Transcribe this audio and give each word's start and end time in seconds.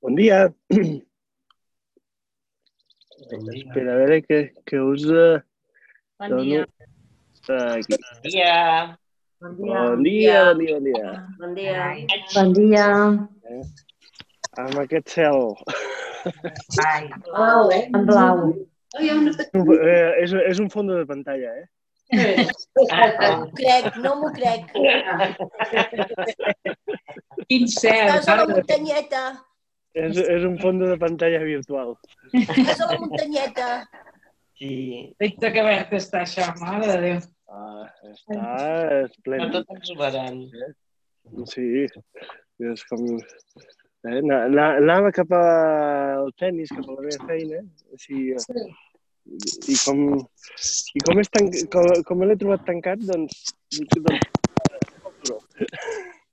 Bon 0.00 0.14
dia. 0.14 0.54
Bon 0.70 1.02
dia. 3.50 3.58
Espera, 3.58 3.94
a 3.94 3.96
veure 3.98 4.22
que, 4.22 4.52
que 4.64 4.78
us 4.78 5.02
eh, 5.10 5.40
Bon 6.20 6.28
dono... 6.30 6.44
dia. 6.44 6.66
Aquí. 7.48 7.96
Dia. 8.22 8.96
Bon 9.42 9.56
Bon 9.58 10.02
dia, 10.02 10.54
bon 10.54 10.58
dia, 10.62 10.74
bon 10.78 10.84
dia. 10.86 11.26
Bon 11.40 11.54
dia. 11.54 11.96
Bon 12.34 12.52
dia. 12.54 12.86
Amb 14.58 14.78
aquest 14.84 15.08
cel. 15.18 15.40
Ai. 16.86 17.10
Blau, 17.26 17.70
eh? 17.74 17.90
En 17.90 18.06
blau. 18.06 18.54
Eh, 19.02 20.22
és, 20.22 20.30
és 20.30 20.58
un 20.62 20.70
fons 20.70 20.94
de 20.94 21.02
pantalla, 21.10 21.58
eh? 21.58 21.66
No 22.14 22.22
m'ho 23.42 23.50
crec, 23.58 23.98
no 23.98 24.14
m'ho 24.22 24.30
crec. 24.38 24.62
Quin 27.50 27.66
cel, 27.66 28.14
Estàs 28.14 28.30
a 28.30 28.38
la 28.40 28.46
muntanyeta. 28.54 29.47
És, 29.98 30.14
és 30.36 30.42
un 30.46 30.56
fons 30.62 30.80
de 30.84 30.96
pantalla 31.00 31.40
virtual. 31.46 31.90
Estàs 32.32 32.80
a 32.84 32.86
la 32.92 32.98
muntanyeta. 33.02 33.68
Sí. 34.58 34.72
Dita 35.22 35.46
que 35.54 35.62
verd 35.66 35.90
està 35.98 36.16
això, 36.26 36.44
mare 36.60 36.86
de 36.90 36.98
Déu. 37.04 37.18
Ah, 37.48 37.84
està 38.10 38.40
esplèndid. 39.06 39.52
tot 39.56 39.66
exuberant. 39.78 40.40
Sí, 41.52 41.66
és 42.72 42.80
com... 42.90 43.00
Eh, 44.08 44.20
na- 44.22 44.46
na- 44.52 44.74
anava 44.78 45.08
cap 45.14 45.30
al 45.34 46.28
tennis, 46.38 46.70
cap 46.74 46.86
a 46.86 46.88
la 46.98 47.02
meva 47.06 47.22
feina, 47.30 47.58
així, 47.96 48.16
eh, 48.34 48.44
i 49.68 49.70
com, 49.84 49.98
i 50.94 50.96
com, 51.08 51.16
és 51.24 51.30
tan, 51.34 51.44
com, 51.74 51.84
com 52.10 52.18
l'he 52.24 52.36
trobat 52.40 52.62
tancat, 52.68 52.98
doncs, 53.08 53.34
doncs 53.96 54.18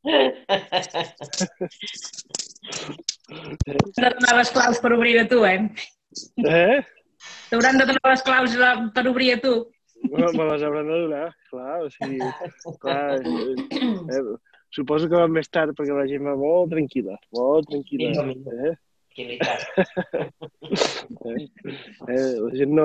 T'hauran 3.25 3.85
de 3.95 4.09
donar 4.19 4.35
les 4.37 4.51
claus 4.53 4.79
per 4.83 4.91
obrir 4.93 5.15
a 5.21 5.27
tu, 5.29 5.39
eh? 5.45 5.59
eh? 6.45 6.81
T'hauran 7.49 7.79
de 7.81 7.87
donar 7.89 8.11
les 8.11 8.21
claus 8.27 8.55
la- 8.59 8.75
per 8.93 9.05
obrir 9.09 9.31
a 9.35 9.39
tu. 9.41 9.53
Me, 10.05 10.25
me 10.37 10.45
les 10.51 10.61
hauran 10.67 10.85
de 10.91 10.99
donar, 11.07 11.27
clar, 11.49 11.77
o 11.81 11.89
sigui, 11.89 12.19
clar, 12.83 13.15
eh, 13.17 13.55
eh, 14.13 14.23
suposo 14.75 15.09
que 15.09 15.17
va 15.17 15.27
més 15.31 15.49
tard 15.49 15.73
perquè 15.77 15.95
la 15.97 16.05
gent 16.09 16.25
va 16.27 16.35
molt 16.37 16.69
tranquil·la, 16.75 17.15
molt 17.39 17.71
tranquil·la, 17.71 18.27
eh? 18.67 18.75
Eh? 19.15 19.39
Eh, 22.05 22.33
la 22.43 22.49
gent 22.59 22.73
no, 22.75 22.83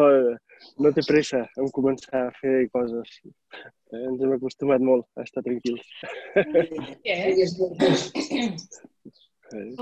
no 0.79 0.93
té 0.95 1.03
pressa 1.03 1.41
en 1.59 1.67
començar 1.75 2.21
a 2.29 2.33
fer 2.39 2.69
coses. 2.71 3.17
Eh? 3.27 4.05
Ens 4.07 4.23
hem 4.23 4.37
acostumat 4.37 4.81
molt 4.87 5.09
a 5.19 5.25
estar 5.27 5.43
tranquils. 5.43 5.83
Eh? 9.55 9.75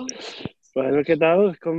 Bueno, 0.74 1.02
què 1.06 1.16
tal? 1.20 1.52
Com... 1.64 1.78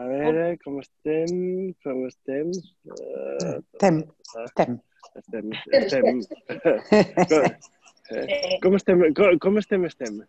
A 0.00 0.06
veure, 0.08 0.44
com 0.62 0.78
estem? 0.80 1.74
Com 1.84 2.06
estem? 2.08 2.48
Uh, 2.88 3.58
Estem, 3.74 3.98
estem. 4.46 4.78
estem, 5.20 5.50
estem. 5.82 6.22
com, 7.28 7.42
eh, 8.16 8.58
com 8.62 8.76
estem? 8.78 9.02
Com, 9.18 9.38
com 9.44 9.58
estem, 9.60 9.84
estem? 9.90 10.22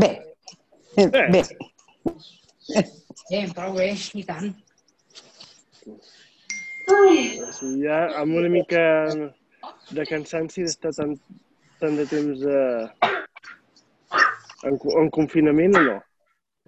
Bé, 0.00 0.14
bé. 0.96 1.42
Bé, 3.28 3.40
prou 3.52 3.76
bé, 3.76 3.90
i 4.16 4.24
tant. 4.24 4.48
O 6.86 7.52
sigui, 7.52 7.82
ja 7.84 8.00
amb 8.22 8.40
una 8.40 8.48
mica 8.56 8.82
de 9.92 10.08
cansanci 10.08 10.64
d'estar 10.64 10.94
tant, 10.96 11.12
tant 11.82 12.00
de 12.00 12.08
temps 12.08 12.46
eh, 12.48 13.12
en, 14.70 14.76
en 15.02 15.08
confinament 15.14 15.74
o 15.80 15.82
no? 15.86 15.96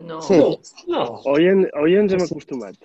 No. 0.09 0.19
Sí, 0.23 0.39
No. 0.87 1.03
O 1.27 1.35
ja, 1.43 1.51
en- 1.57 1.67
o 1.75 1.87
ja 1.91 1.99
ens 2.05 2.13
hem 2.15 2.23
acostumat? 2.27 2.77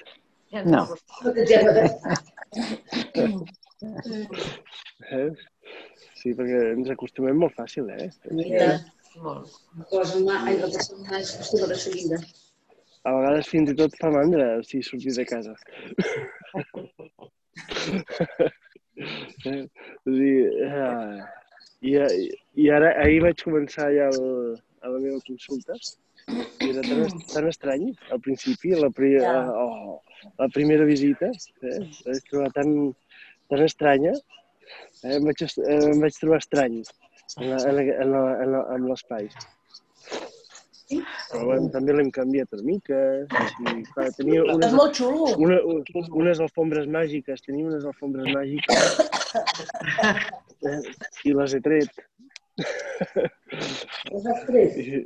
no. 0.66 0.88
Eh? 5.12 5.32
Sí, 6.16 6.32
perquè 6.38 6.60
ens 6.72 6.88
acostumem 6.94 7.36
molt 7.36 7.52
fàcil, 7.58 7.90
eh? 7.92 8.06
Ai, 10.48 10.54
la 10.62 10.70
persona 10.72 11.04
mais 11.10 11.34
costuma 11.36 11.68
de 11.68 11.76
seguida. 11.82 12.18
A 13.04 13.12
vegades 13.18 13.50
fins 13.52 13.68
i 13.74 13.76
tot 13.76 13.92
fa 14.00 14.08
mandra 14.14 14.46
o 14.62 14.64
sigui, 14.64 14.84
sortir 14.88 15.12
de 15.18 15.26
casa. 15.28 15.52
eh? 19.52 19.64
O 20.06 20.08
sigui, 20.16 20.48
eh, 20.64 21.20
i, 21.84 21.92
I 22.64 22.66
ara, 22.72 22.94
ahir 23.04 23.20
vaig 23.28 23.44
començar 23.44 23.90
ja 23.92 24.08
el, 24.14 24.56
a 24.84 24.90
la 24.92 25.00
meva 25.00 25.20
consulta 25.28 25.76
i 26.64 26.70
era 26.70 26.82
tan, 26.86 27.08
tan 27.34 27.48
estrany 27.50 27.90
al 28.16 28.20
principi, 28.24 28.74
la, 28.80 28.90
pri, 28.96 29.14
Ja. 29.22 29.34
oh, 29.52 30.02
la 30.40 30.48
primera 30.54 30.86
visita, 30.88 31.28
eh? 31.28 31.80
Vaig 32.06 32.22
trobar 32.30 32.52
tan, 32.56 32.70
tan 33.52 33.64
estranya, 33.66 34.14
eh? 34.14 35.16
em, 35.18 35.26
vaig, 35.28 35.42
eh, 35.44 35.80
em 35.92 36.00
vaig 36.04 36.16
trobar 36.20 36.40
estrany 36.44 36.78
en, 36.84 37.50
la, 37.50 37.58
en, 37.60 37.76
la, 37.76 37.84
en, 37.84 38.14
la, 38.14 38.24
en, 38.44 38.52
la, 38.56 38.62
en 38.78 38.88
l'espai. 38.92 39.28
Però 40.94 41.46
bueno, 41.48 41.70
també 41.74 41.94
l'hem 41.96 42.12
canviat 42.14 42.52
una 42.54 42.64
mica. 42.68 42.98
Així, 43.42 43.84
clar, 43.96 44.10
tenia 44.18 44.44
És 44.44 44.52
unes, 44.54 44.74
molt 44.78 45.00
xulo. 45.00 45.30
una, 45.42 45.58
un- 45.66 46.12
unes 46.22 46.42
alfombres 46.44 46.86
màgiques, 46.92 47.42
tenia 47.48 47.66
unes 47.72 47.88
alfombres 47.90 48.28
màgiques 48.36 49.00
eh, 50.70 50.80
i 51.26 51.34
les 51.34 51.56
he 51.58 51.62
tret. 51.66 52.04
Les 52.58 54.26
has 54.30 54.42
tret? 54.46 54.76
I, 54.78 55.00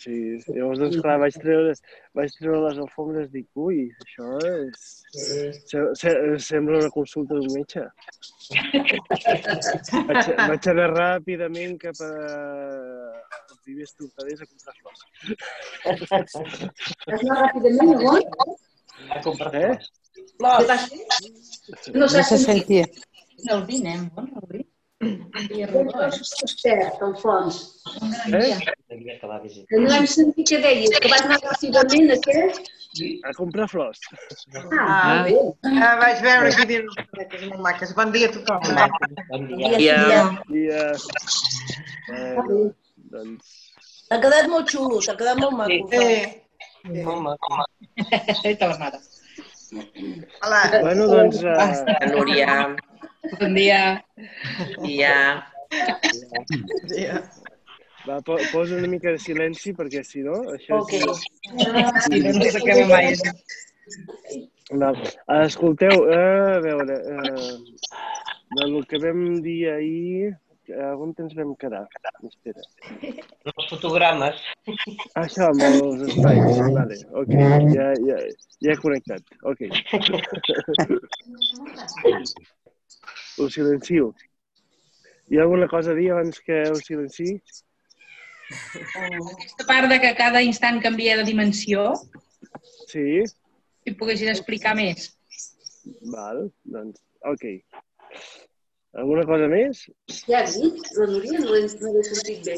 sí, 0.00 0.14
llavors, 0.48 0.78
doncs, 0.80 0.96
clar, 1.04 1.16
vaig 1.20 1.34
treure, 1.42 1.74
vaig 2.16 2.32
treure 2.38 2.60
les 2.62 2.78
alfombres, 2.84 3.26
dic, 3.34 3.46
ui, 3.60 3.82
això 4.04 4.28
és... 4.48 4.86
Se, 5.16 5.82
se, 6.00 6.12
sembla 6.46 6.80
una 6.80 6.92
consulta 6.94 7.36
d'un 7.36 7.52
metge. 7.52 7.84
Vaig, 10.08 10.30
vaig 10.40 10.70
anar 10.72 10.88
ràpidament 10.94 11.76
cap 11.84 12.00
a 12.06 12.10
els 12.10 13.60
primers 13.66 13.92
tortaders 14.00 14.40
a 14.44 14.48
comprar 14.52 14.74
flors. 14.80 15.00
Has 15.84 17.18
anat 17.18 17.42
ràpidament, 17.42 17.92
no? 18.06 18.16
A 19.12 19.20
comprar 19.26 19.52
Eh? 19.60 19.74
flors. 20.38 20.88
No 21.92 22.08
No 22.08 22.08
se 22.08 22.40
sentia. 22.40 22.88
No 23.44 23.60
el 23.60 23.66
vinem, 23.68 24.08
bon, 24.16 24.32
el 24.40 24.48
vi. 24.54 24.64
És. 28.32 28.62
Eh? 28.90 29.12
Acabar 29.16 29.40
de 29.40 29.48
visitar. 29.48 29.66
Que 29.68 29.80
no 29.82 29.92
hem 29.92 30.06
sentit 30.08 30.48
què 30.48 30.60
deies, 30.62 30.94
que 31.02 31.10
vas 31.12 31.24
anar 31.26 31.36
ràpidament 31.42 32.14
a 32.14 32.16
què? 32.24 32.44
A 33.28 33.34
comprar 33.36 33.66
flors. 33.68 34.00
Ah, 34.72 35.26
bé. 35.26 35.36
Ah, 35.68 35.92
vaig 36.00 36.22
veure 36.24 36.48
aquí 36.48 36.64
diu 36.70 36.86
unes 36.86 36.96
cosetes 37.12 37.44
molt 37.50 37.62
maques. 37.66 37.92
Bon 37.98 38.14
dia 38.14 38.30
a 38.30 38.34
tothom. 38.38 38.60
Bon 38.70 38.72
Bon 39.34 39.46
dia. 39.50 39.74
dia, 39.76 39.98
Sílvia. 40.00 40.22
I, 40.48 40.64
uh, 40.72 40.96
eh, 42.16 42.64
doncs, 43.12 43.52
T'ha 44.06 44.20
quedat 44.22 44.48
molt 44.48 44.70
xulo, 44.70 45.02
t'ha 45.04 45.16
quedat 45.18 45.36
molt 45.42 45.56
maco. 45.60 45.88
Eh, 46.00 46.42
Molt 47.02 47.20
maco. 47.24 47.56
Eta 48.46 48.68
la 48.70 48.76
mare. 48.78 48.98
hola. 50.46 50.60
bueno, 50.80 51.08
doncs, 51.10 51.42
uh, 51.42 52.12
Núria, 52.12 52.76
Bon 53.40 53.54
dia. 53.54 54.02
dia. 54.84 55.42
va, 58.06 58.20
po 58.22 58.36
posa 58.52 58.76
una 58.78 58.88
mica 58.90 59.10
de 59.10 59.18
silenci 59.18 59.72
perquè 59.74 60.02
si 60.06 60.22
no, 60.26 60.36
això 60.54 60.74
Ok. 60.82 60.92
és... 60.94 61.02
Sí, 62.06 62.16
no 62.22 62.28
ens 62.32 62.56
acabem 62.60 62.88
mai. 62.92 63.06
Va, 64.82 64.90
escolteu, 65.42 65.96
a 66.14 66.16
veure, 66.62 66.94
uh, 67.14 67.54
del 68.56 68.72
que 68.90 68.98
vam 69.02 69.20
dir 69.42 69.62
ahir, 69.74 70.24
a 70.74 70.76
on 70.98 71.10
ens 71.22 71.34
vam 71.38 71.50
quedar? 71.62 71.84
Espera. 72.26 72.62
Els 73.52 73.66
fotogrames. 73.70 74.36
Ah, 75.14 75.24
això, 75.24 75.44
amb 75.50 75.62
els 75.66 76.00
espais. 76.08 76.44
Vale, 76.78 76.96
ok, 77.22 77.32
ja, 77.74 77.86
ja, 78.08 78.16
ja 78.66 78.70
he 78.74 78.78
connectat. 78.82 79.22
Ok. 79.46 79.60
Ho 83.38 83.48
silencio. 83.50 84.14
Hi 85.28 85.38
ha 85.38 85.42
alguna 85.42 85.66
cosa 85.68 85.90
a 85.92 85.94
dir 85.98 86.10
abans 86.12 86.38
que 86.40 86.62
ho 86.70 86.76
silenci? 86.78 87.34
Aquesta 88.48 89.66
part 89.66 89.90
de 89.90 89.98
que 90.00 90.12
cada 90.16 90.42
instant 90.46 90.80
canvia 90.82 91.16
de 91.18 91.24
dimensió, 91.26 91.92
Sí? 92.86 93.24
si 93.26 93.94
poguessis 93.98 94.30
explicar 94.32 94.74
més. 94.78 95.10
Val, 96.12 96.46
doncs, 96.64 97.02
ok. 97.32 97.44
Alguna 98.96 99.26
cosa 99.28 99.48
més? 99.52 99.84
Ja 100.30 100.44
has 100.44 100.56
dit? 100.62 100.78
La 100.96 101.08
Núria 101.10 101.40
no 101.42 101.52
l'he 101.52 101.64
no 101.66 102.04
sentit 102.08 102.46
bé. 102.46 102.56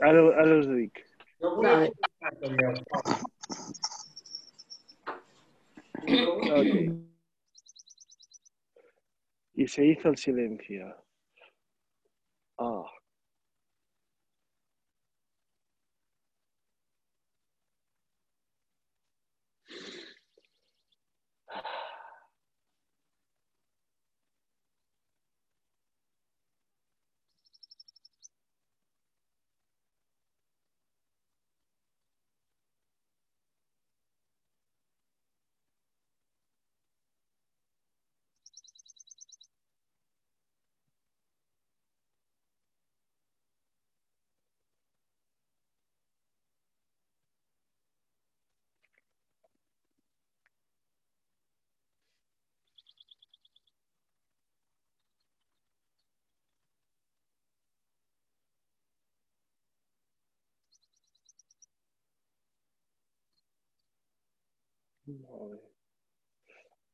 Ara, 0.00 0.22
ara 0.44 0.58
us 0.60 0.68
ho 0.68 0.76
dic. 0.76 1.02
Vale. 1.42 1.90
Ok. 6.02 7.11
Y 9.54 9.66
se 9.66 9.84
hizo 9.86 10.08
el 10.08 10.16
silencio. 10.16 10.96
Ah. 12.58 13.01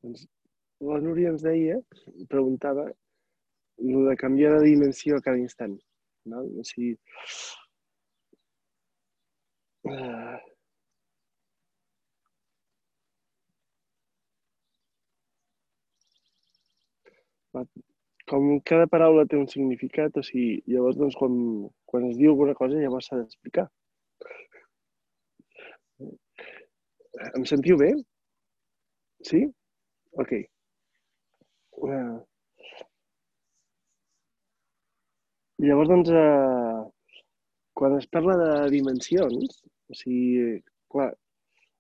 Doncs 0.02 0.26
la 0.88 0.99
Núria 1.05 1.32
ens 1.34 1.43
deia, 1.44 1.76
preguntava, 2.32 2.84
el 3.78 4.06
de 4.08 4.16
canviar 4.20 4.52
de 4.56 4.64
dimensió 4.66 5.16
a 5.19 5.25
cada 5.25 5.38
instant. 5.43 5.75
No? 6.28 6.44
O 6.60 6.64
sigui, 6.64 6.94
eh, 9.90 10.38
com 18.28 18.61
cada 18.70 18.87
paraula 18.87 19.26
té 19.26 19.37
un 19.40 19.49
significat, 19.52 20.16
o 20.20 20.22
sigui, 20.22 20.62
llavors 20.75 20.99
doncs, 21.00 21.16
quan, 21.20 21.34
quan 21.88 22.08
es 22.11 22.16
diu 22.20 22.34
alguna 22.34 22.54
cosa 22.58 22.81
llavors 22.82 23.08
s'ha 23.08 23.20
d'explicar. 23.20 23.69
Em 27.19 27.44
sentiu 27.50 27.76
bé? 27.81 27.91
Sí? 29.26 29.41
Ok. 30.23 30.32
Uh, 31.79 32.19
llavors, 35.62 35.91
doncs, 35.91 36.11
uh, 36.11 36.85
quan 37.79 37.97
es 37.99 38.06
parla 38.15 38.37
de 38.43 38.50
dimensions, 38.75 39.61
o 39.91 39.99
sigui, 39.99 40.62
clar, 40.94 41.11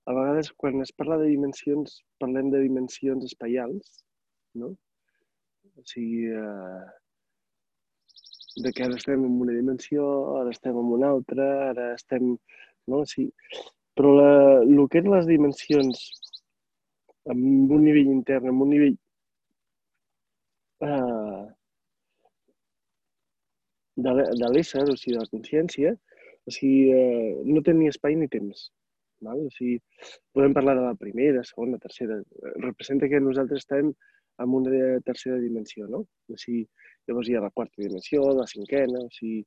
a 0.08 0.14
vegades 0.16 0.50
quan 0.62 0.82
es 0.82 0.92
parla 0.98 1.18
de 1.22 1.30
dimensions 1.32 1.98
parlem 2.22 2.50
de 2.54 2.62
dimensions 2.64 3.26
espaials, 3.30 3.98
no? 4.58 4.72
O 5.78 5.86
sigui, 5.86 6.30
uh, 6.34 6.86
de 8.62 8.72
que 8.74 8.86
ara 8.86 8.98
estem 8.98 9.26
en 9.26 9.40
una 9.46 9.54
dimensió, 9.54 10.06
ara 10.40 10.54
estem 10.54 10.78
en 10.78 10.94
una 10.98 11.14
altra, 11.14 11.48
ara 11.70 11.92
estem... 11.94 12.32
No? 12.88 13.02
O 13.04 13.06
sigui, 13.06 13.30
però 13.98 14.14
la, 14.14 14.32
el 14.62 14.80
que 14.90 15.00
eren 15.02 15.14
les 15.16 15.26
dimensions 15.26 16.02
amb 17.32 17.72
un 17.76 17.84
nivell 17.84 18.10
intern, 18.14 18.52
amb 18.52 18.64
un 18.64 18.70
nivell 18.72 18.96
eh, 20.86 21.44
de 24.06 24.14
de 24.42 24.50
l'ésser, 24.54 24.84
o 24.86 24.96
sigui, 24.96 25.16
de 25.16 25.24
la 25.24 25.32
consciència, 25.32 25.94
o 26.46 26.54
sigui, 26.54 26.92
eh, 26.94 27.32
no 27.50 27.62
té 27.66 27.74
ni 27.74 27.90
espai 27.90 28.14
ni 28.16 28.30
temps. 28.30 28.68
Val? 29.26 29.42
O 29.48 29.50
sigui, 29.56 29.80
podem 30.36 30.54
parlar 30.54 30.76
de 30.78 30.86
la 30.86 30.94
primera, 31.02 31.42
segona, 31.50 31.80
tercera. 31.82 32.20
Eh, 32.22 32.54
Representa 32.62 33.10
que 33.10 33.20
nosaltres 33.20 33.64
estem 33.64 33.90
en 34.38 34.54
una 34.54 35.00
tercera 35.04 35.38
dimensió, 35.42 35.88
no? 35.90 36.04
O 36.30 36.38
sigui, 36.38 36.62
llavors 37.10 37.28
hi 37.28 37.34
ha 37.34 37.42
la 37.42 37.50
quarta 37.50 37.82
dimensió, 37.82 38.30
la 38.38 38.46
cinquena, 38.46 39.02
o 39.04 39.14
sigui... 39.18 39.42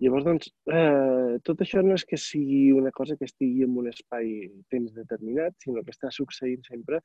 Llavors, 0.00 0.24
doncs, 0.24 0.48
eh, 0.72 1.34
tot 1.44 1.60
això 1.60 1.82
no 1.84 1.96
és 1.98 2.06
que 2.08 2.16
sigui 2.20 2.70
una 2.72 2.92
cosa 2.96 3.16
que 3.20 3.26
estigui 3.28 3.66
en 3.66 3.74
un 3.82 3.90
espai-temps 3.90 4.94
determinat, 4.96 5.56
sinó 5.60 5.82
que 5.84 5.92
està 5.92 6.08
succeint 6.14 6.62
sempre 6.68 7.02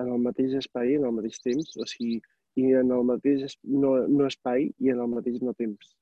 en 0.00 0.10
el 0.12 0.20
mateix 0.26 0.58
espai, 0.58 0.98
en 0.98 1.06
el 1.08 1.14
mateix 1.16 1.40
temps, 1.46 1.72
o 1.80 1.86
sigui, 1.88 2.18
i 2.60 2.74
en 2.80 2.92
el 2.96 3.06
mateix 3.08 3.56
no, 3.64 3.94
no 4.08 4.26
espai 4.28 4.68
i 4.84 4.92
en 4.92 5.00
el 5.00 5.08
mateix 5.14 5.40
no 5.46 5.54
temps. 5.56 5.94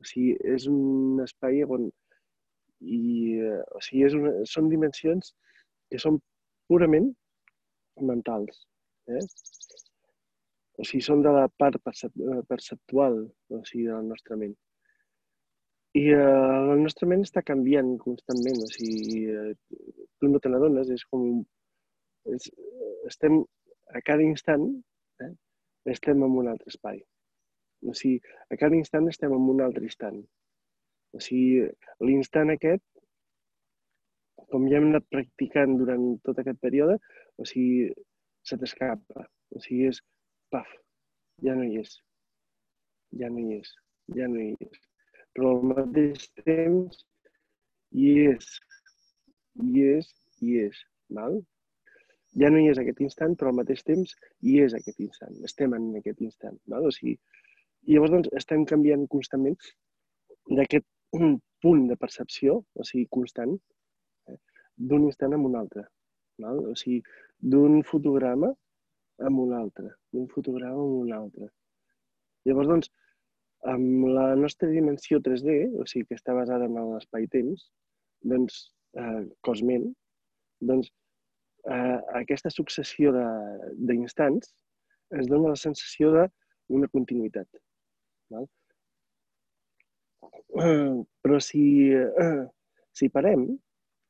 O 0.00 0.08
sigui, 0.08 0.32
és 0.54 0.66
un 0.70 1.20
espai 1.26 1.60
on 1.76 1.90
i, 2.80 3.00
eh, 3.36 3.60
o 3.76 3.82
sigui, 3.84 4.06
és 4.08 4.16
una, 4.16 4.32
són 4.48 4.70
dimensions 4.72 5.34
que 5.92 6.00
són 6.00 6.16
purament 6.70 7.10
mentals. 8.10 8.64
Eh? 9.12 9.20
O 10.80 10.88
sigui, 10.88 11.04
són 11.04 11.26
de 11.26 11.36
la 11.36 11.46
part 11.60 11.76
eh, 11.76 12.40
perceptual 12.48 13.22
o 13.28 13.62
sigui, 13.68 13.86
de 13.90 13.92
la 13.92 14.02
nostra 14.08 14.40
ment. 14.40 14.56
I 15.98 16.02
eh, 16.14 16.16
la 16.70 16.76
nostra 16.78 17.08
ment 17.10 17.24
està 17.26 17.42
canviant 17.42 17.96
constantment, 17.98 18.60
o 18.62 18.68
sigui, 18.70 19.24
eh, 19.34 19.54
tu 20.20 20.28
no 20.30 20.38
te 20.42 20.52
n'adones, 20.52 20.90
és 20.94 21.02
com... 21.10 21.24
És, 22.30 22.50
estem 23.08 23.40
a 23.98 24.02
cada 24.06 24.22
instant, 24.22 24.68
eh, 25.24 25.32
estem 25.90 26.22
en 26.22 26.36
un 26.42 26.50
altre 26.52 26.70
espai. 26.70 27.00
O 27.90 27.94
sigui, 27.96 28.20
a 28.52 28.58
cada 28.60 28.78
instant 28.78 29.08
estem 29.10 29.34
en 29.34 29.48
un 29.54 29.62
altre 29.64 29.82
instant. 29.88 30.20
O 31.16 31.22
sigui, 31.26 31.64
l'instant 32.06 32.54
aquest, 32.54 32.84
com 34.52 34.68
ja 34.70 34.78
hem 34.78 34.90
anat 34.92 35.08
practicant 35.10 35.74
durant 35.80 36.06
tot 36.26 36.38
aquest 36.42 36.60
període, 36.62 37.00
o 37.38 37.48
sigui, 37.48 37.90
se 38.46 38.58
t'escapa. 38.60 39.26
O 39.50 39.64
sigui, 39.64 39.90
és 39.90 39.98
paf, 40.54 40.70
ja 41.46 41.58
no 41.58 41.66
hi 41.66 41.82
és. 41.82 41.98
Ja 43.18 43.32
no 43.34 43.42
hi 43.42 43.58
és. 43.58 43.74
Ja 44.14 44.30
no 44.30 44.38
hi 44.38 44.54
és. 44.70 44.89
Però 45.36 45.52
al 45.56 45.66
mateix 45.72 46.26
temps 46.42 47.04
hi 47.96 48.10
és. 48.32 48.50
Hi 49.60 49.84
és, 49.96 50.10
hi 50.40 50.58
és. 50.64 50.80
Val? 51.16 51.40
Ja 52.40 52.50
no 52.52 52.60
hi 52.60 52.68
és 52.70 52.78
aquest 52.78 53.00
instant, 53.02 53.34
però 53.38 53.50
al 53.50 53.58
mateix 53.58 53.82
temps 53.86 54.14
hi 54.46 54.58
és 54.64 54.74
aquest 54.78 55.00
instant. 55.02 55.36
Estem 55.48 55.74
en 55.78 55.88
aquest 56.00 56.22
instant. 56.26 56.58
Val? 56.70 56.86
O 56.86 56.94
sigui, 56.94 57.16
llavors 57.90 58.14
doncs, 58.14 58.30
estem 58.40 58.66
canviant 58.72 59.06
constantment 59.14 59.58
d'aquest 60.58 60.86
un 61.18 61.38
punt 61.64 61.86
de 61.90 61.96
percepció, 62.00 62.60
o 62.74 62.86
sigui, 62.88 63.06
constant, 63.12 63.56
eh, 64.30 64.38
d'un 64.90 65.08
instant 65.08 65.34
a 65.36 65.40
un 65.50 65.58
altre. 65.62 65.84
Val? 66.40 66.62
O 66.70 66.76
sigui, 66.78 67.02
d'un 67.54 67.82
fotograma 67.90 68.52
a 69.20 69.28
un 69.28 69.52
altre, 69.52 69.90
d'un 70.14 70.28
fotograma 70.28 70.80
a 70.80 70.94
un 71.02 71.12
altre. 71.12 71.50
Llavors, 72.48 72.70
doncs, 72.70 72.92
amb 73.68 74.06
la 74.08 74.34
nostra 74.36 74.68
dimensió 74.70 75.20
3D, 75.20 75.56
o 75.80 75.86
sigui, 75.86 76.06
que 76.08 76.16
està 76.18 76.34
basada 76.36 76.68
en 76.68 76.78
l'espai-temps, 76.94 77.66
doncs, 78.32 78.60
eh, 78.96 79.24
cosment, 79.46 79.90
doncs, 80.60 80.90
eh, 81.68 81.98
aquesta 82.22 82.50
successió 82.50 83.12
d'instants 83.76 84.52
ens 85.16 85.28
dona 85.28 85.52
la 85.52 85.60
sensació 85.60 86.12
d'una 86.14 86.88
continuïtat. 86.94 87.48
Val? 88.30 88.46
Eh, 90.60 90.94
però 91.22 91.40
si, 91.44 91.64
eh, 91.92 92.44
si 92.98 93.10
parem, 93.12 93.44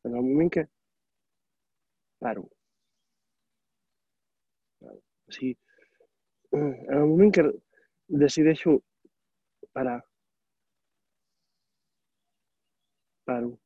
en 0.04 0.14
el 0.14 0.23
moment 0.23 0.52
que 0.52 0.66
paro, 2.21 2.47
val? 4.85 5.00
o 5.00 5.35
sigui, 5.35 5.57
en 6.61 6.95
el 7.00 7.09
moment 7.09 7.35
que 7.35 7.49
decideixo 8.11 8.80
parar, 9.77 10.00
paro, 13.25 13.59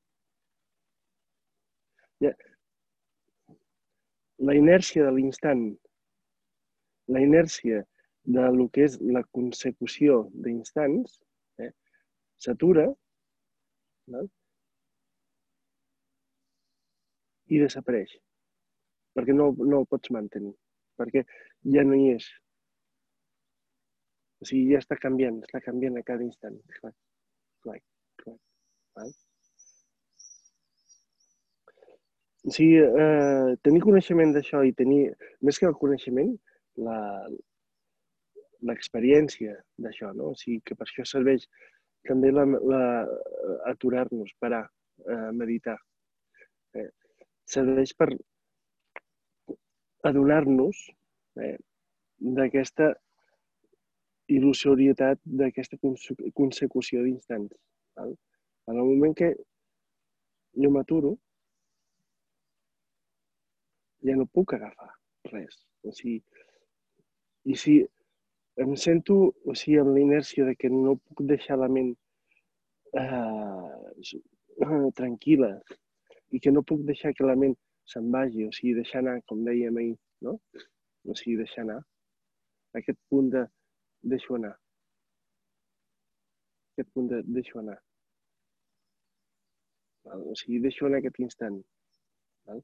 la 4.39 4.55
inèrcia 4.59 5.05
de 5.07 5.13
l'instant, 5.17 5.65
la 7.15 7.21
inèrcia 7.21 7.83
de 8.37 8.45
lo 8.57 8.69
que 8.73 8.87
és 8.89 8.97
la 9.17 9.23
consecució 9.37 10.25
d'instants, 10.45 11.19
eh, 11.61 11.71
s'atura 12.41 12.87
val? 14.15 14.29
i 17.53 17.61
desapareix, 17.61 18.15
perquè 19.15 19.35
no, 19.37 19.51
no 19.61 19.83
el 19.83 19.89
pots 19.91 20.11
mantenir, 20.17 20.55
perquè 20.99 21.25
ja 21.75 21.85
no 21.85 21.99
hi 21.99 22.15
és. 22.15 22.29
O 24.45 24.47
sigui, 24.47 24.75
ja 24.75 24.81
està 24.83 24.99
canviant, 25.01 25.39
està 25.47 25.63
canviant 25.65 25.95
a 25.97 26.03
cada 26.05 26.21
instant. 26.21 26.57
Clac, 26.77 26.93
clac, 27.65 27.81
clac. 28.21 28.41
Val? 28.99 29.13
O 32.45 32.53
sigui, 32.53 32.83
eh, 32.85 33.55
tenir 33.65 33.81
coneixement 33.87 34.35
d'això 34.37 34.61
i 34.69 34.75
tenir, 34.77 34.99
més 35.49 35.57
que 35.57 35.65
el 35.71 35.79
coneixement, 35.81 36.35
l'experiència 38.69 39.55
d'això, 39.87 40.11
no? 40.19 40.35
O 40.35 40.37
sigui, 40.43 40.61
que 40.69 40.77
per 40.77 40.85
això 40.91 41.07
serveix 41.09 41.47
també 42.05 42.35
la, 42.37 42.45
la, 42.45 42.83
aturar-nos, 43.73 44.35
parar, 44.45 44.67
eh, 45.09 45.31
meditar. 45.41 45.79
Eh, 46.77 46.91
serveix 47.49 47.95
per 47.97 48.11
adonar-nos 50.13 50.85
eh, 51.41 51.57
d'aquesta 52.37 52.93
il·lusorietat, 54.33 55.21
d'aquesta 55.25 55.77
conse- 55.83 56.17
consecució 56.35 57.03
d'instants. 57.05 57.53
En 58.01 58.77
el 58.77 58.85
moment 58.85 59.15
que 59.17 59.35
jo 60.57 60.71
m'aturo, 60.71 61.15
ja 64.05 64.17
no 64.17 64.27
puc 64.27 64.55
agafar 64.55 64.93
res. 65.33 65.61
O 65.85 65.93
sigui, 65.93 66.23
i 67.45 67.57
si 67.61 67.77
em 68.65 68.75
sento 68.81 69.17
o 69.45 69.55
sigui, 69.55 69.79
amb 69.83 69.95
la 69.97 70.03
inèrcia 70.05 70.47
de 70.49 70.55
que 70.57 70.71
no 70.73 70.97
puc 70.97 71.25
deixar 71.29 71.59
la 71.61 71.69
ment 71.69 71.93
eh, 73.01 74.11
tranquil·la 75.01 75.53
i 76.35 76.41
que 76.41 76.53
no 76.53 76.65
puc 76.67 76.85
deixar 76.89 77.13
que 77.15 77.27
la 77.27 77.37
ment 77.39 77.57
se'n 77.91 78.09
vagi, 78.13 78.47
o 78.49 78.53
sigui, 78.57 78.79
deixar 78.79 79.03
anar, 79.03 79.19
com 79.29 79.43
dèiem 79.45 79.77
ahir, 79.81 79.97
no? 80.25 80.39
O 81.05 81.17
sigui, 81.19 81.37
deixar 81.43 81.65
anar. 81.67 81.83
Aquest 82.79 82.99
punt 83.13 83.29
de 83.35 83.45
deixo 84.13 84.37
anar. 84.39 84.55
Aquest 86.75 86.91
punt 86.95 87.11
de 87.13 87.23
deixo 87.37 87.61
anar. 87.61 87.79
Val? 90.09 90.25
O 90.31 90.35
sigui, 90.39 90.61
deixo 90.65 90.87
anar 90.89 91.01
aquest 91.01 91.21
instant. 91.25 91.61
Val? 92.49 92.63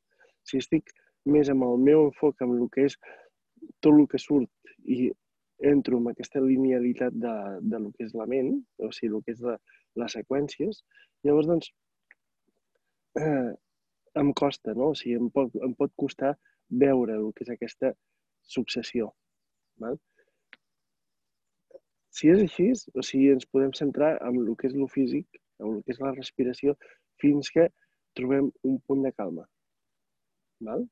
Si 0.49 0.61
estic 0.61 0.93
més 1.31 1.51
amb 1.53 1.67
el 1.67 1.83
meu 1.89 2.07
enfoc, 2.09 2.41
amb 2.45 2.57
el 2.57 2.69
que 2.75 2.87
és 2.91 2.97
tot 3.85 3.93
el 3.93 4.07
que 4.11 4.21
surt 4.21 4.75
i 4.89 5.11
entro 5.71 5.99
en 6.01 6.09
aquesta 6.11 6.41
linealitat 6.41 7.17
de, 7.25 7.35
de 7.73 7.81
lo 7.85 7.91
que 7.93 8.07
és 8.07 8.15
la 8.17 8.27
ment, 8.29 8.55
o 8.81 8.91
sigui, 8.97 9.13
el 9.17 9.25
que 9.27 9.35
és 9.37 9.43
la, 9.45 9.57
les 10.01 10.17
seqüències, 10.17 10.81
llavors, 11.27 11.51
doncs, 11.51 11.73
eh, 13.21 13.51
em 14.23 14.33
costa, 14.43 14.75
no? 14.77 14.93
O 14.95 14.99
sigui, 14.99 15.19
em 15.21 15.29
pot, 15.35 15.57
em 15.67 15.75
pot 15.77 15.93
costar 16.01 16.35
veure 16.85 17.19
el 17.19 17.29
que 17.37 17.45
és 17.47 17.53
aquesta 17.53 17.93
successió. 18.57 19.11
Val? 19.83 20.01
Si 22.17 22.31
és 22.33 22.43
així, 22.43 22.71
o 22.99 23.05
sigui, 23.07 23.31
ens 23.35 23.47
podem 23.55 23.73
centrar 23.79 24.17
en 24.27 24.41
el 24.43 24.55
que 24.59 24.69
és 24.71 24.77
el 24.77 24.89
físic, 24.95 25.41
en 25.61 25.77
el 25.77 25.83
que 25.85 25.95
és 25.95 26.01
la 26.03 26.15
respiració, 26.17 26.75
fins 27.23 27.53
que 27.55 27.69
trobem 28.19 28.51
un 28.67 28.81
punt 28.87 29.05
de 29.07 29.13
calma. 29.13 29.47
Val? 30.67 30.87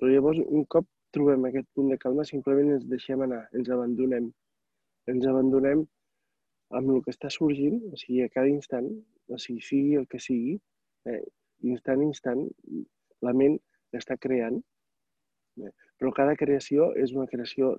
Però 0.00 0.10
llavors, 0.10 0.40
un 0.40 0.66
cop 0.74 0.88
trobem 1.14 1.46
aquest 1.46 1.68
punt 1.76 1.90
de 1.92 1.98
calma, 2.02 2.26
simplement 2.26 2.74
ens 2.76 2.86
deixem 2.90 3.22
anar, 3.26 3.44
ens 3.56 3.70
abandonem. 3.76 4.30
Ens 5.10 5.26
abandonem 5.26 5.84
amb 6.78 6.94
el 6.94 7.02
que 7.04 7.14
està 7.14 7.30
sorgint, 7.34 7.80
o 7.90 7.98
sigui, 7.98 8.22
a 8.24 8.32
cada 8.32 8.50
instant, 8.50 8.88
o 9.30 9.38
sigui, 9.44 9.62
sigui 9.66 9.96
el 10.00 10.06
que 10.10 10.20
sigui, 10.22 10.56
eh, 11.10 11.22
instant 11.72 12.02
a 12.02 12.08
instant, 12.08 12.42
la 13.26 13.34
ment 13.36 13.58
està 13.96 14.16
creant, 14.26 14.60
eh, 15.60 15.72
però 15.98 16.12
cada 16.16 16.36
creació 16.42 16.90
és 17.04 17.14
una 17.16 17.26
creació 17.30 17.74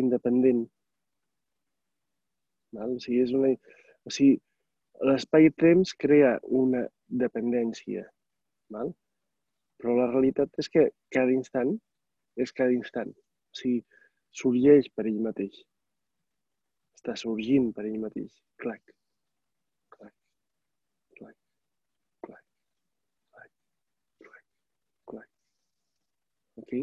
independent. 0.00 0.66
Val? 2.76 2.94
O 2.96 3.02
sigui, 3.02 3.22
és 3.24 3.34
una, 3.36 3.52
o 4.04 4.14
sigui, 4.14 4.38
l'espai-temps 5.08 5.94
crea 6.04 6.36
una 6.62 6.86
dependència, 7.24 8.06
val? 8.74 8.92
però 9.78 9.94
la 9.94 10.08
realitat 10.10 10.58
és 10.62 10.68
que 10.74 10.88
cada 11.14 11.32
instant 11.34 11.76
és 12.44 12.52
cada 12.60 12.74
instant. 12.74 13.10
O 13.14 13.58
sigui, 13.60 13.80
sorgeix 14.40 14.88
per 14.94 15.06
ell 15.10 15.20
mateix. 15.26 15.60
Està 16.98 17.14
sorgint 17.22 17.70
per 17.76 17.84
ell 17.86 17.98
mateix. 18.02 18.30
Clac, 18.62 18.82
clac, 19.94 20.14
clac, 21.18 21.34
clac, 22.26 22.42
clac, 23.32 23.52
clac, 24.26 24.44
clac. 25.12 25.28
Ok? 26.62 26.74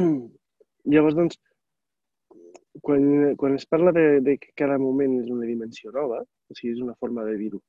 Llavors, 0.90 1.18
doncs, 1.18 1.38
quan, 2.82 3.36
quan 3.40 3.54
es 3.56 3.66
parla 3.66 3.92
de, 3.92 4.20
de 4.24 4.36
que 4.42 4.52
cada 4.56 4.78
moment 4.78 5.18
és 5.20 5.30
una 5.32 5.48
dimensió 5.48 5.92
nova, 5.94 6.20
o 6.22 6.56
sigui, 6.56 6.74
és 6.76 6.82
una 6.84 6.96
forma 7.00 7.24
de 7.28 7.36
dir-ho, 7.40 7.60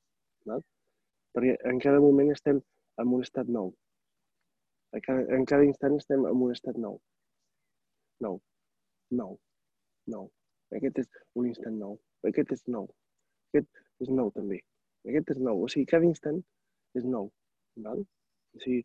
perquè 1.35 1.55
en 1.71 1.79
cada 1.79 2.01
moment 2.03 2.31
estem 2.33 2.59
en 3.01 3.15
un 3.15 3.23
estat 3.25 3.47
nou. 3.47 3.71
A 4.91 4.99
cada, 4.99 5.23
en 5.35 5.45
cada 5.47 5.63
instant 5.63 5.95
estem 5.95 6.25
en 6.27 6.43
un 6.45 6.51
estat 6.51 6.77
nou. 6.85 6.97
Nou, 8.23 8.39
nou, 9.19 9.37
nou. 10.11 10.27
Aquest 10.75 10.99
és 11.03 11.07
un 11.39 11.47
instant 11.47 11.77
nou. 11.79 11.97
Aquest 12.27 12.51
és 12.55 12.65
nou. 12.67 12.89
Aquest 13.51 13.81
és 14.03 14.11
nou 14.11 14.31
també. 14.35 14.59
Aquest 15.07 15.31
és 15.35 15.39
nou. 15.39 15.63
O 15.63 15.69
sigui, 15.71 15.87
cada 15.93 16.07
instant 16.07 16.41
és 16.99 17.07
nou. 17.07 17.31
Val? 17.85 18.03
O 18.55 18.63
sigui, 18.63 18.83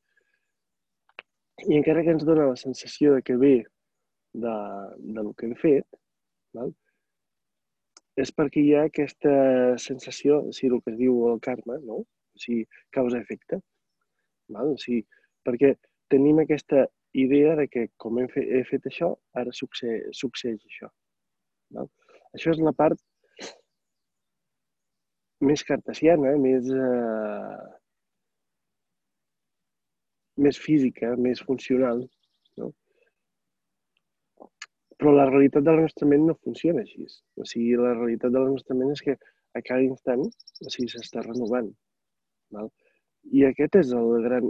I 1.66 1.78
encara 1.80 2.04
que 2.06 2.14
ens 2.14 2.24
dona 2.28 2.50
la 2.52 2.58
sensació 2.60 3.16
de 3.16 3.22
que 3.26 3.36
ve 3.40 3.54
de, 4.36 4.56
de 5.16 5.22
lo 5.24 5.32
que 5.34 5.48
hem 5.48 5.54
fet, 5.58 5.86
val? 6.58 6.74
és 8.22 8.32
perquè 8.32 8.62
hi 8.64 8.72
ha 8.74 8.86
aquesta 8.88 9.32
sensació, 9.82 10.38
o 10.48 10.52
sigui, 10.56 10.72
el 10.74 10.82
que 10.84 10.92
es 10.94 11.00
diu 11.00 11.18
el 11.30 11.40
karma, 11.46 11.76
no? 11.84 12.00
o 12.00 12.40
sigui, 12.40 12.64
causa-efecte. 12.96 13.60
Val? 14.56 14.72
O 14.72 14.78
sigui, 14.80 15.02
perquè 15.44 15.74
tenim 16.12 16.40
aquesta 16.40 16.86
idea 17.16 17.54
de 17.60 17.66
que 17.68 17.86
com 18.02 18.20
hem 18.20 18.30
fet, 18.32 18.48
he 18.48 18.62
fet 18.70 18.88
això, 18.88 19.12
ara 19.36 19.52
succe, 19.52 19.98
succeeix 20.16 20.64
això. 20.70 20.88
Val? 21.76 21.90
Això 22.36 22.54
és 22.54 22.62
la 22.64 22.72
part 22.76 23.00
més 25.44 25.62
cartesiana, 25.68 26.32
més, 26.40 26.68
eh, 26.72 27.64
més 30.40 30.58
física, 30.60 31.12
més 31.20 31.42
funcional. 31.44 32.06
Però 34.96 35.12
la 35.12 35.26
realitat 35.28 35.64
de 35.64 35.74
la 35.74 35.84
nostra 35.84 36.08
ment 36.08 36.24
no 36.28 36.36
funciona 36.42 36.82
així. 36.84 37.06
O 37.36 37.44
sigui, 37.44 37.74
la 37.80 37.94
realitat 37.96 38.32
de 38.32 38.42
la 38.42 38.52
nostra 38.52 38.76
ment 38.78 38.94
és 38.94 39.02
que 39.04 39.16
a 39.56 39.62
cada 39.64 39.84
instant 39.84 40.24
o 40.24 40.72
sigui, 40.72 40.88
s'està 40.92 41.24
renovant. 41.24 41.68
Val? 42.56 42.70
I 43.32 43.44
aquest 43.48 43.80
és 43.82 43.92
el 43.96 44.12
gran... 44.24 44.48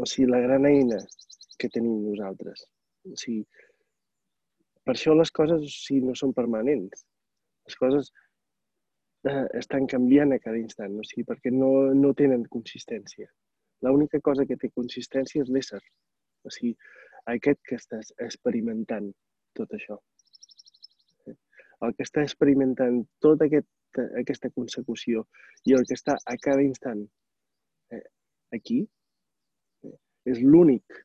O 0.00 0.08
sigui, 0.08 0.30
la 0.32 0.40
gran 0.44 0.66
eina 0.68 1.00
que 1.60 1.68
tenim 1.72 2.00
nosaltres. 2.06 2.64
O 3.08 3.16
sigui, 3.20 3.44
per 4.84 4.96
això 4.96 5.14
les 5.16 5.32
coses 5.36 5.64
o 5.64 5.70
sigui, 5.70 6.02
no 6.08 6.16
són 6.16 6.32
permanents. 6.36 7.04
Les 7.68 7.76
coses 7.80 8.08
eh, 9.28 9.46
estan 9.60 9.86
canviant 9.90 10.32
a 10.34 10.40
cada 10.42 10.60
instant, 10.60 10.96
o 10.98 11.04
sigui, 11.06 11.26
perquè 11.28 11.52
no, 11.54 11.70
no 11.96 12.14
tenen 12.16 12.46
consistència. 12.54 13.28
L'única 13.86 14.20
cosa 14.24 14.44
que 14.48 14.58
té 14.60 14.72
consistència 14.76 15.44
és 15.44 15.52
l'ésser. 15.52 15.80
O 16.44 16.52
sigui, 16.52 16.74
aquest 17.34 17.60
que 17.68 17.78
estàs 17.80 18.12
experimentant 18.26 19.10
tot 19.58 19.72
això. 19.76 19.98
El 21.86 21.94
que 21.96 22.04
està 22.04 22.22
experimentant 22.26 22.98
tota 23.24 23.46
aquest, 23.48 23.68
aquesta 24.20 24.50
consecució 24.56 25.24
i 25.68 25.76
el 25.76 25.86
que 25.88 25.96
està 25.96 26.16
a 26.32 26.36
cada 26.46 26.64
instant 26.64 27.00
eh, 27.96 28.02
aquí 28.56 28.82
eh, 29.86 29.96
és 30.32 30.42
l'únic. 30.44 31.00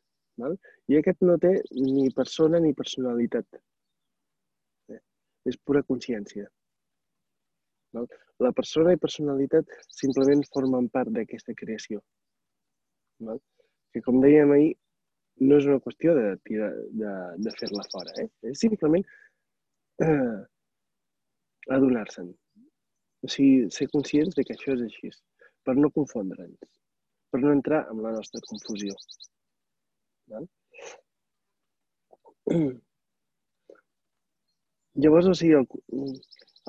I 0.92 0.98
aquest 1.00 1.24
no 1.24 1.38
té 1.40 1.54
ni 1.80 2.10
persona 2.16 2.60
ni 2.60 2.74
personalitat. 2.76 3.62
Eh, 4.92 5.00
és 5.48 5.58
pura 5.64 5.84
consciència. 5.88 6.50
Val? 7.96 8.10
La 8.44 8.52
persona 8.52 8.92
i 8.92 9.00
personalitat 9.00 9.72
simplement 9.88 10.44
formen 10.52 10.90
part 10.92 11.14
d'aquesta 11.16 11.56
creació. 11.56 12.02
Val? 13.24 13.40
Que 13.96 14.04
com 14.04 14.20
dèiem 14.20 14.52
ahir, 14.52 14.74
no 15.42 15.58
és 15.60 15.66
una 15.68 15.82
qüestió 15.84 16.14
de, 16.16 16.38
tirar, 16.48 16.72
de, 17.02 17.14
de 17.44 17.52
fer-la 17.60 17.84
fora, 17.92 18.12
eh? 18.24 18.30
és 18.52 18.60
simplement 18.64 19.04
eh, 20.06 20.40
adonar-se'n. 21.76 22.30
O 23.26 23.28
sigui, 23.32 23.70
ser 23.74 23.88
conscients 23.92 24.36
de 24.38 24.44
que 24.46 24.54
això 24.56 24.72
és 24.76 24.82
així, 24.86 25.10
per 25.66 25.76
no 25.78 25.90
confondre'ns, 25.96 26.60
per 27.34 27.40
no 27.44 27.52
entrar 27.56 27.82
en 27.92 27.98
la 28.06 28.14
nostra 28.16 28.40
confusió. 28.48 28.94
Val? 30.32 30.46
Llavors, 35.04 35.28
o 35.28 35.36
sigui, 35.36 35.56
el, 35.60 35.66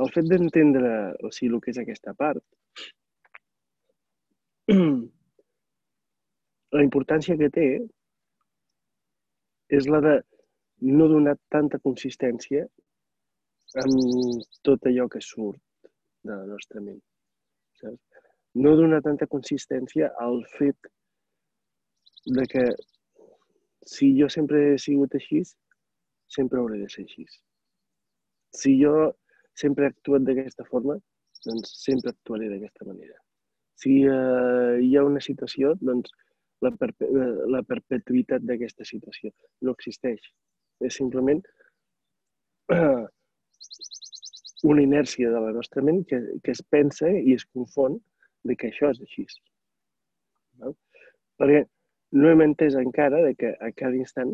el 0.03 0.09
fet 0.15 0.27
d'entendre 0.31 0.91
o 1.23 1.31
sigui, 1.31 1.53
el 1.55 1.61
que 1.63 1.71
és 1.75 1.79
aquesta 1.83 2.13
part, 2.19 2.43
la 6.77 6.83
importància 6.83 7.37
que 7.39 7.49
té 7.55 7.67
és 9.69 9.89
la 9.91 10.01
de 10.05 10.17
no 10.97 11.09
donar 11.09 11.37
tanta 11.51 11.79
consistència 11.83 12.67
amb 13.83 14.45
tot 14.67 14.87
allò 14.87 15.09
que 15.13 15.21
surt 15.21 15.61
de 16.27 16.35
la 16.35 16.45
nostra 16.47 16.81
ment. 16.81 17.01
Saps? 17.81 18.01
No 18.57 18.73
donar 18.77 19.03
tanta 19.05 19.27
consistència 19.29 20.13
al 20.23 20.39
fet 20.57 20.91
de 22.39 22.47
que 22.53 22.65
si 23.87 24.13
jo 24.19 24.29
sempre 24.33 24.63
he 24.73 24.79
sigut 24.83 25.15
així, 25.15 25.43
sempre 26.37 26.59
hauré 26.59 26.79
de 26.81 26.89
ser 26.91 27.05
així. 27.05 27.27
Si 28.57 28.73
jo 28.81 29.13
sempre 29.55 29.87
he 29.87 29.93
actuat 29.93 30.25
d'aquesta 30.27 30.65
forma, 30.71 30.97
doncs 31.45 31.75
sempre 31.85 32.15
actuaré 32.15 32.49
d'aquesta 32.51 32.89
manera. 32.89 33.15
Si 33.77 34.01
eh, 34.09 34.79
hi 34.83 34.97
ha 34.97 35.05
una 35.05 35.21
situació, 35.21 35.75
doncs 35.81 36.11
la, 36.65 36.73
perpe 36.81 37.09
la 37.53 37.63
perpetuïtat 37.67 38.45
d'aquesta 38.47 38.85
situació. 38.89 39.33
No 39.63 39.75
existeix. 39.77 40.21
És 40.85 40.97
simplement 41.01 41.43
una 44.71 44.83
inèrcia 44.83 45.31
de 45.33 45.41
la 45.41 45.53
nostra 45.57 45.83
ment 45.85 46.03
que, 46.09 46.21
que 46.45 46.53
es 46.57 46.63
pensa 46.71 47.11
i 47.11 47.35
es 47.37 47.45
confon 47.47 47.99
de 48.47 48.57
que 48.57 48.71
això 48.71 48.91
és 48.95 49.01
així. 49.05 49.27
No? 50.63 50.75
Perquè 51.41 51.65
no 52.17 52.31
hem 52.31 52.45
entès 52.47 52.77
encara 52.81 53.23
de 53.25 53.35
que 53.39 53.53
a 53.61 53.71
cada 53.77 53.97
instant 53.99 54.33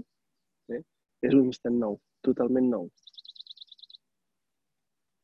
eh, 0.71 0.83
és 1.26 1.35
un 1.35 1.49
instant 1.50 1.79
nou, 1.81 1.99
totalment 2.26 2.69
nou. 2.71 2.88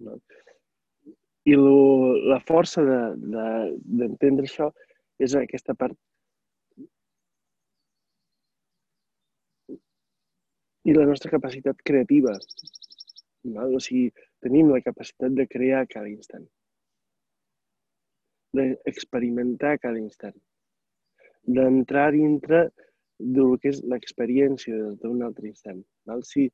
No? 0.07 0.19
I 1.49 1.55
lo, 1.57 1.78
la 2.28 2.38
força 2.45 2.83
d'entendre 2.85 4.43
de, 4.43 4.43
de, 4.43 4.47
això 4.47 4.69
és 5.19 5.35
aquesta 5.38 5.75
part 5.78 5.97
i 10.88 10.95
la 10.97 11.04
nostra 11.09 11.30
capacitat 11.30 11.83
creativa. 11.85 12.35
Val? 13.57 13.75
O 13.76 13.80
sigui, 13.83 14.09
tenim 14.45 14.71
la 14.73 14.80
capacitat 14.85 15.35
de 15.37 15.45
crear 15.50 15.85
cada 15.90 16.09
instant, 16.09 16.47
d'experimentar 18.57 19.78
cada 19.85 20.00
instant. 20.00 20.37
d'entrar 21.49 22.11
dintre 22.12 22.59
del 23.37 23.54
que 23.61 23.71
és 23.71 23.78
l'experiència 23.90 24.90
d'un 25.00 25.23
altre 25.25 25.49
instant. 25.49 25.78
Val? 26.04 26.21
Si, 26.30 26.45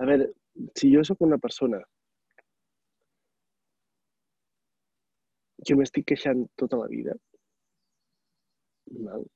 a 0.00 0.06
veure, 0.08 0.30
si 0.78 0.88
jo 0.94 1.02
sóc 1.04 1.20
una 1.26 1.36
persona 1.42 1.82
que 5.66 5.76
m'estic 5.76 6.08
queixant 6.14 6.46
tota 6.62 6.80
la 6.80 6.88
vida, 6.94 7.18
val? 9.04 9.28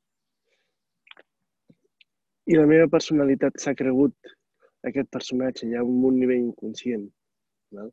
I 2.46 2.56
la 2.58 2.66
meva 2.70 2.88
personalitat 2.90 3.58
s'ha 3.62 3.74
cregut 3.78 4.34
aquest 4.90 5.08
personatge 5.14 5.68
ja 5.72 5.80
a 5.82 5.86
un 5.86 6.18
nivell 6.18 6.44
inconscient, 6.44 7.06
val? 7.74 7.90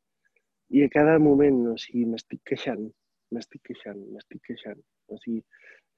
i 0.74 0.84
a 0.84 0.90
cada 0.94 1.18
moment, 1.22 1.60
o 1.72 1.76
sigui, 1.78 2.06
m'estic 2.10 2.42
queixant, 2.50 2.86
m'estic 3.34 3.62
queixant, 3.70 4.00
m'estic 4.14 4.42
queixant, 4.48 4.80
o 5.14 5.18
sigui, 5.22 5.42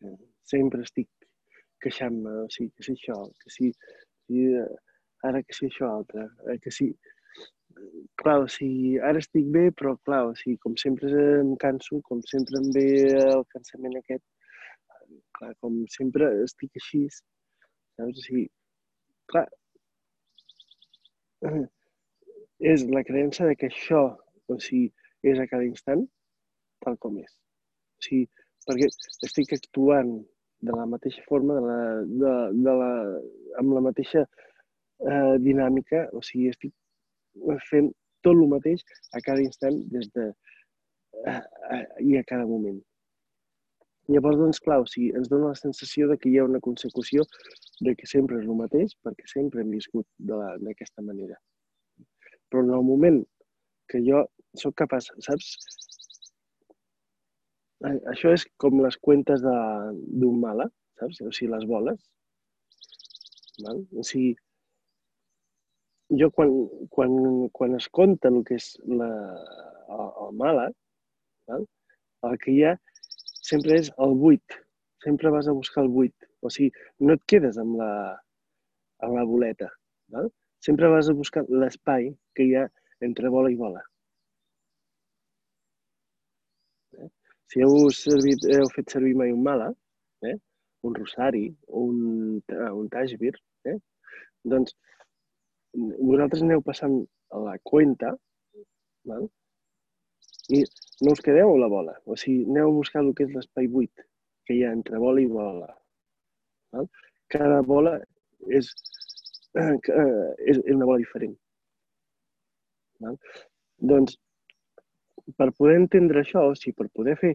eh, 0.03 0.17
sempre 0.51 0.83
estic 0.87 1.09
queixant-me, 1.83 2.33
o 2.43 2.47
sigui, 2.55 2.71
que 2.75 2.87
si 2.87 2.95
això, 2.95 3.17
que 3.43 3.53
si, 3.55 3.71
si 4.25 4.47
eh, 4.61 4.65
ara 5.29 5.43
que 5.43 5.55
si 5.57 5.69
això 5.69 5.91
altre, 5.99 6.29
eh, 6.51 6.57
que 6.63 6.73
si... 6.79 6.93
Clar, 8.21 8.37
o 8.45 8.47
sigui, 8.47 8.95
ara 9.03 9.19
estic 9.19 9.47
bé, 9.51 9.65
però 9.75 9.97
clar, 10.07 10.21
o 10.29 10.35
sigui, 10.39 10.55
com 10.63 10.75
sempre 10.79 11.11
em 11.41 11.55
canso, 11.59 11.99
com 12.07 12.21
sempre 12.31 12.61
em 12.61 12.69
ve 12.75 12.87
el 13.19 13.43
cansament 13.51 13.97
aquest, 13.99 14.23
clar, 15.39 15.51
com 15.63 15.81
sempre 15.91 16.29
estic 16.45 16.79
així, 16.79 17.03
saps? 17.95 18.19
O 18.19 18.25
sigui, 18.27 18.45
clar, 19.31 19.45
eh, 21.49 21.65
és 22.73 22.85
la 22.91 23.03
creença 23.07 23.47
de 23.49 23.57
que 23.59 23.71
això, 23.71 24.05
o 24.47 24.59
sigui, 24.67 24.91
és 25.25 25.41
a 25.41 25.47
cada 25.51 25.65
instant 25.67 26.05
tal 26.85 26.97
com 27.01 27.17
és. 27.21 27.33
O 27.99 28.07
sigui, 28.07 28.25
perquè 28.67 28.89
estic 29.27 29.53
actuant 29.57 30.15
de 30.65 30.73
la 30.73 30.85
mateixa 30.89 31.23
forma, 31.29 31.57
de 31.57 31.63
la, 31.65 31.79
de, 32.23 32.33
de 32.65 32.73
la, 32.81 32.89
amb 33.61 33.75
la 33.77 33.83
mateixa 33.89 34.23
eh, 34.25 35.35
dinàmica, 35.43 36.07
o 36.13 36.21
sigui, 36.25 36.49
estic 36.53 36.73
fent 37.69 37.91
tot 38.25 38.33
el 38.33 38.47
mateix 38.49 38.83
a 39.13 39.21
cada 39.25 39.43
instant 39.43 39.81
des 39.91 40.07
de 40.15 40.29
eh, 40.29 41.41
eh, 41.75 41.85
i 42.09 42.17
a 42.17 42.23
cada 42.27 42.47
moment. 42.49 42.79
Llavors, 44.13 44.37
doncs, 44.37 44.59
clar, 44.61 44.79
o 44.83 44.85
sigui, 44.89 45.09
ens 45.17 45.29
dona 45.31 45.51
la 45.53 45.57
sensació 45.57 46.07
de 46.11 46.17
que 46.21 46.29
hi 46.29 46.37
ha 46.37 46.45
una 46.45 46.61
consecució 46.61 47.25
de 47.85 47.95
que 47.97 48.09
sempre 48.09 48.37
és 48.37 48.45
el 48.45 48.59
mateix, 48.59 48.93
perquè 49.05 49.25
sempre 49.31 49.63
hem 49.63 49.71
viscut 49.73 50.05
d'aquesta 50.29 51.05
manera. 51.05 51.39
Però 52.51 52.61
en 52.61 52.69
el 52.77 52.85
moment 52.85 53.23
que 53.89 54.03
jo 54.05 54.21
sóc 54.61 54.77
capaç, 54.83 55.09
saps? 55.25 55.49
Això 58.13 58.31
és 58.33 58.45
com 58.61 58.77
les 58.85 58.97
cuentes 59.07 59.41
d'un 59.41 60.39
mala, 60.41 60.69
saps? 61.01 61.21
O 61.25 61.33
sigui, 61.33 61.51
les 61.55 61.65
boles. 61.69 61.99
Val? 63.65 63.81
O 63.97 64.05
sigui, 64.05 64.35
jo 66.21 66.29
quan, 66.37 66.51
quan, 66.93 67.13
quan 67.57 67.75
es 67.79 67.87
compta 67.89 68.29
el 68.29 68.43
que 68.45 68.59
és 68.61 68.73
la, 68.85 69.09
el, 69.89 70.09
el 70.27 70.35
mala, 70.41 70.65
val? 71.49 71.65
el 72.29 72.37
que 72.41 72.53
hi 72.53 72.61
ha 72.67 72.75
sempre 73.49 73.79
és 73.81 73.91
el 74.05 74.15
buit. 74.21 74.59
Sempre 75.05 75.31
vas 75.33 75.47
a 75.47 75.55
buscar 75.57 75.83
el 75.85 75.91
buit. 75.95 76.15
O 76.41 76.51
sigui, 76.53 76.71
no 77.05 77.17
et 77.17 77.23
quedes 77.31 77.59
amb 77.61 77.77
la, 77.81 77.91
amb 79.05 79.17
la 79.19 79.25
boleta. 79.29 79.69
Val? 80.13 80.31
Sempre 80.65 80.89
vas 80.93 81.09
a 81.09 81.17
buscar 81.17 81.45
l'espai 81.49 82.09
que 82.37 82.47
hi 82.47 82.55
ha 82.57 82.65
entre 83.05 83.29
bola 83.33 83.51
i 83.53 83.59
bola. 83.59 83.83
Si 87.51 87.61
heu, 87.61 87.75
servit, 87.93 88.45
heu 88.51 88.69
fet 88.73 88.93
servir 88.95 89.13
mai 89.19 89.31
un 89.33 89.43
mala, 89.45 89.69
eh? 90.25 90.35
un 90.87 90.95
rosari, 90.97 91.45
un, 91.81 91.99
un 92.41 92.89
tajbir, 92.93 93.35
eh? 93.69 93.77
doncs 94.53 94.73
vosaltres 95.75 96.43
aneu 96.45 96.63
passant 96.65 96.97
la 97.45 97.55
cuenta 97.71 98.13
val? 99.11 99.27
I 100.49 100.61
no 101.05 101.13
us 101.13 101.23
quedeu 101.25 101.53
a 101.53 101.61
la 101.61 101.69
bola. 101.71 101.95
O 102.05 102.17
sigui, 102.19 102.45
aneu 102.49 102.69
a 102.69 102.77
buscar 102.79 103.03
el 103.03 103.13
que 103.17 103.25
és 103.27 103.33
l'espai 103.33 103.69
buit 103.71 104.05
que 104.45 104.55
hi 104.55 104.63
ha 104.65 104.73
entre 104.75 105.01
bola 105.01 105.21
i 105.21 105.29
bola. 105.31 105.71
Val? 106.75 106.89
Cada 107.33 107.61
bola 107.65 107.95
és, 108.59 108.69
eh, 109.57 109.73
és, 109.73 110.59
és 110.59 110.75
una 110.75 110.85
bola 110.85 111.01
diferent. 111.01 111.35
Val? 113.01 113.17
Doncs 113.93 114.19
per 115.39 115.49
poder 115.57 115.79
entendre 115.81 116.21
això, 116.21 116.45
o 116.51 116.55
sigui, 116.57 116.75
per 116.77 116.91
poder 116.93 117.15
fer 117.21 117.33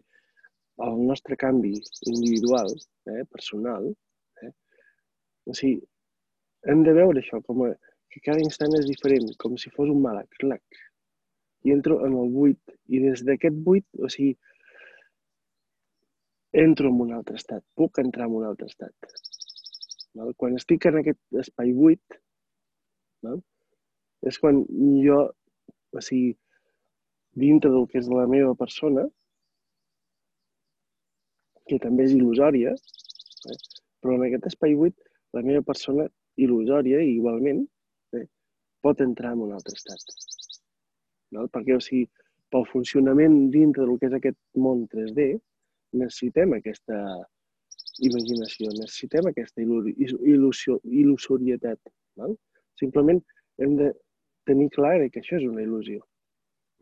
el 0.86 1.00
nostre 1.08 1.36
canvi 1.36 1.74
individual, 2.06 2.70
eh, 3.10 3.24
personal, 3.34 3.90
eh, 4.42 4.52
o 5.50 5.56
sigui, 5.56 5.80
hem 6.70 6.84
de 6.86 6.94
veure 6.96 7.20
això 7.20 7.40
com 7.44 7.64
a, 7.66 7.72
que 8.12 8.22
cada 8.24 8.42
instant 8.44 8.74
és 8.78 8.86
diferent, 8.86 9.26
com 9.42 9.56
si 9.58 9.72
fos 9.74 9.90
un 9.90 10.00
màleg, 10.04 10.28
clac. 10.42 10.62
I 11.66 11.74
entro 11.74 12.00
en 12.06 12.14
el 12.16 12.30
buit, 12.32 12.60
i 12.88 13.02
des 13.02 13.24
d'aquest 13.26 13.58
buit, 13.66 13.86
o 14.00 14.08
sigui, 14.12 14.36
entro 16.64 16.88
en 16.90 17.00
un 17.04 17.12
altre 17.14 17.36
estat, 17.38 17.62
puc 17.78 18.00
entrar 18.02 18.26
en 18.28 18.38
un 18.40 18.46
altre 18.48 18.66
estat. 18.70 19.12
Val? 20.18 20.32
Quan 20.36 20.56
estic 20.58 20.86
en 20.90 21.00
aquest 21.02 21.42
espai 21.44 21.72
buit, 21.76 22.20
val? 23.26 23.42
és 24.26 24.36
quan 24.40 24.64
jo, 25.04 25.20
o 25.96 26.02
sigui, 26.04 26.34
dintre 27.40 27.70
del 27.72 27.86
que 27.88 28.00
és 28.00 28.08
la 28.10 28.26
meva 28.28 28.56
persona, 28.58 29.06
que 31.70 31.78
també 31.78 32.08
és 32.08 32.16
il·lusòria, 32.16 32.74
eh? 32.74 33.58
però 34.02 34.16
en 34.16 34.26
aquest 34.26 34.50
espai 34.50 34.74
buit 34.74 34.96
la 35.36 35.44
meva 35.46 35.62
persona 35.62 36.08
il·lusòria 36.40 37.00
igualment 37.06 37.62
eh? 38.18 38.26
pot 38.82 39.00
entrar 39.04 39.36
en 39.36 39.46
un 39.46 39.54
altre 39.56 39.76
estat. 39.78 40.02
No? 41.36 41.46
Perquè, 41.54 41.76
o 41.76 41.82
sigui, 41.84 42.06
pel 42.50 42.66
funcionament 42.70 43.36
dintre 43.54 43.86
del 43.86 43.98
que 44.00 44.10
és 44.10 44.16
aquest 44.18 44.38
món 44.64 44.86
3D, 44.92 45.28
necessitem 46.00 46.56
aquesta 46.56 46.98
imaginació, 48.06 48.70
necessitem 48.76 49.30
aquesta 49.30 49.62
il·lusió, 49.62 50.78
il·lusorietat. 50.84 51.80
No? 52.20 52.32
Simplement 52.80 53.20
hem 53.62 53.76
de 53.78 53.90
tenir 54.48 54.70
clar 54.74 54.96
que 55.12 55.22
això 55.22 55.38
és 55.38 55.46
una 55.48 55.62
il·lusió. 55.64 56.02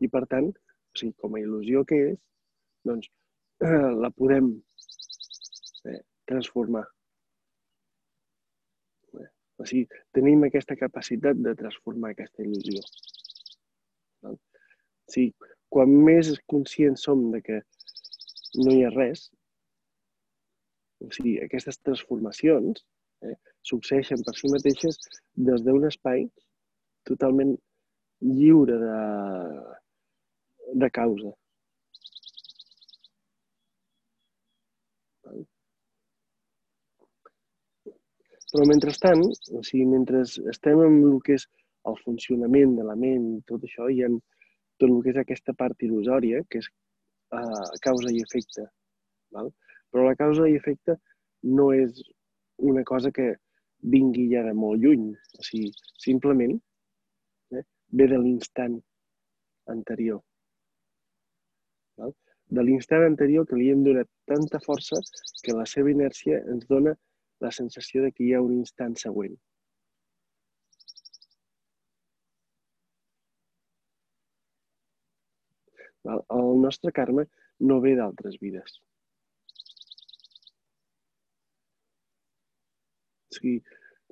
I 0.04 0.08
per 0.12 0.24
tant, 0.30 0.50
o 0.52 1.00
sigui, 1.00 1.14
com 1.22 1.34
a 1.34 1.42
il·lusió 1.42 1.84
que 1.88 1.98
és, 2.12 2.20
doncs 2.88 3.10
eh, 3.64 3.90
la 4.04 4.12
podem 4.14 4.54
eh, 5.90 6.00
transformar. 6.30 6.86
O 9.58 9.66
sigui, 9.66 9.88
tenim 10.14 10.44
aquesta 10.46 10.76
capacitat 10.78 11.40
de 11.42 11.56
transformar 11.58 12.12
aquesta 12.14 12.44
il·lusió. 12.44 12.84
Sigui, 15.12 15.32
quan 15.72 15.92
més 16.08 16.34
conscients 16.52 17.04
som 17.08 17.28
de 17.32 17.40
que 17.44 17.58
no 18.64 18.74
hi 18.74 18.84
ha 18.84 18.92
res, 18.94 19.28
o 21.04 21.08
sigui, 21.14 21.38
aquestes 21.44 21.78
transformacions 21.86 22.82
eh, 23.24 23.34
succeeixen 23.70 24.24
per 24.26 24.34
si 24.36 24.50
mateixes 24.52 24.98
des 25.48 25.64
d'un 25.66 25.86
espai 25.88 26.24
totalment 27.08 27.54
lliure 28.38 28.78
de, 28.82 28.96
de 30.84 30.90
causa. 31.00 31.34
Però 38.48 38.64
mentrestant, 38.64 39.22
o 39.52 39.60
sigui, 39.60 39.84
mentre 39.88 40.24
estem 40.24 40.80
en 40.80 40.94
el 41.10 41.18
que 41.24 41.36
és 41.36 41.44
el 41.88 41.98
funcionament 42.00 42.74
de 42.78 42.84
la 42.90 42.96
ment, 42.96 43.26
tot 43.50 43.64
això, 43.68 43.90
hi 43.92 44.02
ha 44.04 44.08
tot 44.78 44.88
el 44.90 45.00
que 45.04 45.12
és 45.14 45.20
aquesta 45.22 45.54
part 45.58 45.86
il·lusòria, 45.86 46.44
que 46.50 46.62
és 46.62 46.68
uh, 47.34 47.66
causa 47.84 48.12
i 48.14 48.22
efecte. 48.24 48.68
Val? 49.34 49.50
Però 49.92 50.06
la 50.06 50.16
causa 50.18 50.48
i 50.48 50.56
efecte 50.58 50.98
no 51.58 51.70
és 51.74 52.02
una 52.70 52.84
cosa 52.84 53.12
que 53.14 53.34
vingui 53.94 54.28
ja 54.32 54.44
de 54.46 54.54
molt 54.54 54.82
lluny. 54.82 55.10
O 55.38 55.44
sigui, 55.46 55.72
simplement 56.02 56.56
eh, 57.54 57.64
ve 57.90 58.08
de 58.10 58.18
l'instant 58.22 58.78
anterior 59.68 60.22
val? 61.98 62.14
de 62.48 62.64
l'instant 62.64 63.04
anterior 63.04 63.46
que 63.48 63.58
li 63.58 63.68
hem 63.72 63.82
donat 63.84 64.08
tanta 64.30 64.60
força 64.64 65.00
que 65.44 65.56
la 65.56 65.66
seva 65.68 65.92
inèrcia 65.92 66.40
ens 66.54 66.64
dona 66.70 66.94
la 67.44 67.50
sensació 67.54 68.04
de 68.04 68.12
que 68.14 68.24
hi 68.24 68.32
ha 68.34 68.42
un 68.44 68.54
instant 68.58 68.96
següent. 69.02 69.34
El 76.06 76.60
nostre 76.62 76.92
karma 76.92 77.24
no 77.70 77.80
ve 77.84 77.94
d'altres 77.98 78.38
vides. 78.42 78.78
O 83.28 83.38
sigui, 83.38 83.56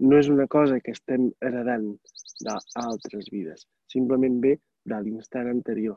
no 0.07 0.19
és 0.21 0.29
una 0.33 0.47
cosa 0.47 0.81
que 0.81 0.93
estem 0.97 1.31
heredant 1.41 1.87
d'altres 2.47 3.31
vides. 3.33 3.65
Simplement 3.93 4.43
ve 4.43 4.59
de 4.87 4.99
l'instant 5.03 5.49
anterior 5.51 5.97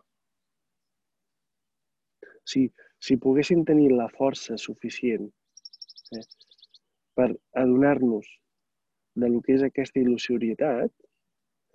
si, 2.50 2.72
si 3.00 3.18
poguessin 3.18 3.66
tenir 3.66 3.92
la 3.94 4.08
força 4.18 4.58
suficient 4.58 5.28
eh, 6.18 6.26
per 7.18 7.30
adonar-nos 7.62 8.28
de 9.20 9.30
lo 9.30 9.42
que 9.46 9.56
és 9.58 9.66
aquesta 9.66 10.02
il·lusorietat, 10.02 10.92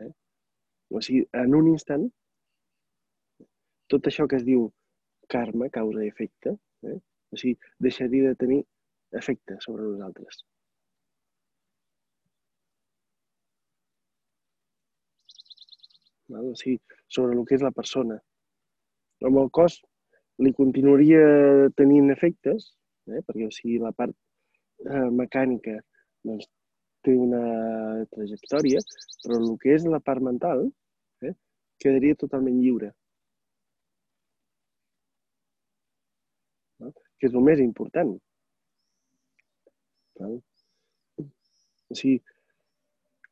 eh? 0.03 0.11
o 0.91 1.03
sigui, 1.05 1.25
en 1.43 1.57
un 1.61 1.71
instant, 1.75 2.09
tot 3.93 4.09
això 4.11 4.27
que 4.31 4.39
es 4.41 4.47
diu 4.47 4.69
karma, 5.35 5.69
causa 5.73 6.05
i 6.05 6.11
efecte, 6.13 6.57
eh? 6.89 6.99
o 7.33 7.41
sigui, 7.41 7.57
deixaria 7.87 8.31
de 8.31 8.41
tenir 8.41 8.61
efecte 9.21 9.57
sobre 9.65 9.87
nosaltres. 9.87 10.43
Val? 16.29 16.51
O 16.53 16.57
sigui, 16.57 16.79
sobre 17.09 17.37
el 17.37 17.45
que 17.49 17.59
és 17.59 17.65
la 17.65 17.73
persona. 17.75 18.19
Amb 19.25 19.41
el 19.43 19.51
cos 19.59 19.79
li 20.45 20.53
continuaria 20.57 21.25
tenint 21.79 22.11
efectes, 22.15 22.73
eh? 23.09 23.21
perquè 23.27 23.49
o 23.49 23.55
sigui, 23.55 23.79
la 23.83 23.93
part 23.97 24.15
eh, 24.89 25.09
mecànica 25.21 25.79
doncs, 26.25 26.49
té 27.05 27.15
una 27.21 27.45
trajectòria, 28.15 28.81
però 29.23 29.39
el 29.41 29.57
que 29.63 29.75
és 29.77 29.87
la 29.95 30.01
part 30.01 30.25
mental 30.25 30.67
eh, 31.23 31.35
quedaria 31.83 32.17
totalment 32.21 32.61
lliure. 32.61 32.91
No? 36.81 36.93
Que 37.25 37.31
és 37.31 37.37
el 37.41 37.45
més 37.45 37.61
important. 37.65 38.11
Val? 40.21 40.35
O 41.25 41.97
sigui, 41.97 42.19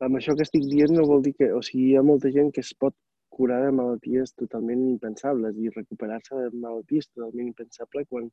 amb 0.07 0.17
això 0.17 0.33
que 0.39 0.47
estic 0.47 0.65
dient 0.71 0.95
no 0.97 1.05
vol 1.11 1.21
dir 1.27 1.35
que... 1.37 1.51
O 1.53 1.61
sigui, 1.67 1.91
hi 1.91 1.99
ha 2.01 2.05
molta 2.11 2.31
gent 2.33 2.49
que 2.57 2.65
es 2.65 2.71
pot 2.85 2.97
curar 3.37 3.59
de 3.67 3.75
malalties 3.77 4.33
totalment 4.41 4.87
impensables 4.95 5.61
i 5.61 5.75
recuperar-se 5.75 6.41
de 6.41 6.63
malalties 6.63 7.11
totalment 7.11 7.51
impensables 7.51 8.09
quan 8.09 8.31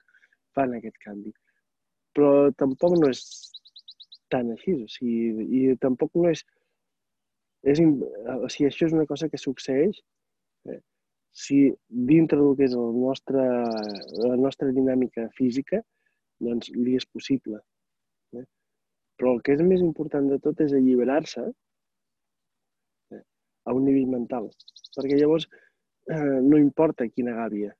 fan 0.56 0.78
aquest 0.78 0.96
canvi. 1.04 1.34
Però 2.16 2.32
tampoc 2.64 2.96
no 3.02 3.12
és 3.12 3.26
tan 4.32 4.54
així, 4.56 4.78
o 4.80 4.88
sigui, 4.96 5.50
i 5.60 5.76
tampoc 5.84 6.16
no 6.24 6.32
és... 6.32 6.46
és 7.68 7.84
o 7.84 8.48
sigui, 8.48 8.72
això 8.72 8.88
és 8.88 8.96
una 8.96 9.08
cosa 9.12 9.28
que 9.28 9.44
succeeix 9.44 10.00
eh, 10.72 10.80
si 11.32 11.74
dintre 11.88 12.40
del 12.40 12.56
que 12.58 12.66
és 12.68 12.76
el 12.76 12.96
nostre, 12.98 13.44
la 14.26 14.38
nostra 14.38 14.72
dinàmica 14.76 15.30
física, 15.38 15.82
doncs 16.40 16.72
li 16.76 16.96
és 17.00 17.06
possible. 17.06 17.60
Eh? 18.36 18.46
Però 19.20 19.36
el 19.36 19.42
que 19.46 19.56
és 19.56 19.64
més 19.66 19.84
important 19.86 20.30
de 20.32 20.40
tot 20.44 20.62
és 20.66 20.74
alliberar-se 20.76 21.46
eh, 23.14 23.24
a 23.66 23.76
un 23.76 23.86
nivell 23.88 24.10
mental. 24.16 24.50
Perquè 24.96 25.20
llavors 25.20 25.48
eh, 25.50 26.40
no 26.46 26.58
importa 26.58 27.10
quina 27.14 27.36
gàbia 27.38 27.72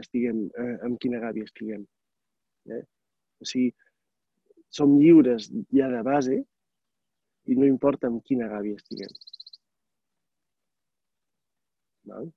estiguem, 0.00 0.46
eh, 0.48 0.76
amb 0.86 0.98
quina 1.02 1.20
gàbia 1.22 1.48
estiguem. 1.48 1.84
Eh? 2.70 2.82
O 3.40 3.48
sigui, 3.48 3.74
som 4.70 4.98
lliures 4.98 5.50
ja 5.74 5.90
de 5.90 6.02
base 6.06 6.36
i 7.50 7.56
no 7.58 7.66
importa 7.66 8.06
amb 8.10 8.22
quina 8.26 8.48
gàbia 8.50 8.78
estiguem. 8.78 9.14
Val? 12.10 12.30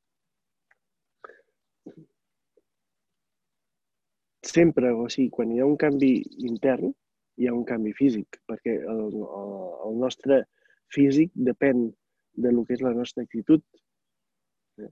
Sempre, 4.44 4.92
o 4.92 5.08
sigui, 5.10 5.30
quan 5.32 5.52
hi 5.52 5.62
ha 5.62 5.68
un 5.68 5.78
canvi 5.80 6.14
intern, 6.50 6.92
hi 7.40 7.48
ha 7.48 7.54
un 7.56 7.64
canvi 7.68 7.94
físic, 7.98 8.40
perquè 8.50 8.76
el, 8.94 9.04
el, 9.16 9.96
nostre 10.02 10.44
físic 10.94 11.32
depèn 11.50 11.86
de 12.44 12.52
lo 12.52 12.66
que 12.68 12.76
és 12.76 12.84
la 12.84 12.94
nostra 12.98 13.24
actitud. 13.24 13.64
Eh? 14.82 14.90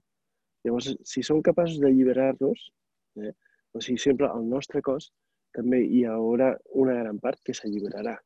Llavors, 0.64 0.92
si 1.12 1.24
som 1.26 1.42
capaços 1.44 1.82
d'alliberar-nos, 1.82 2.64
eh? 3.20 3.34
o 3.76 3.84
sigui, 3.84 4.00
sempre 4.00 4.30
el 4.32 4.48
nostre 4.48 4.82
cos 4.82 5.10
també 5.52 5.82
hi 5.84 6.06
haurà 6.08 6.54
una 6.84 6.96
gran 7.02 7.20
part 7.20 7.42
que 7.44 7.54
s'alliberarà. 7.56 8.16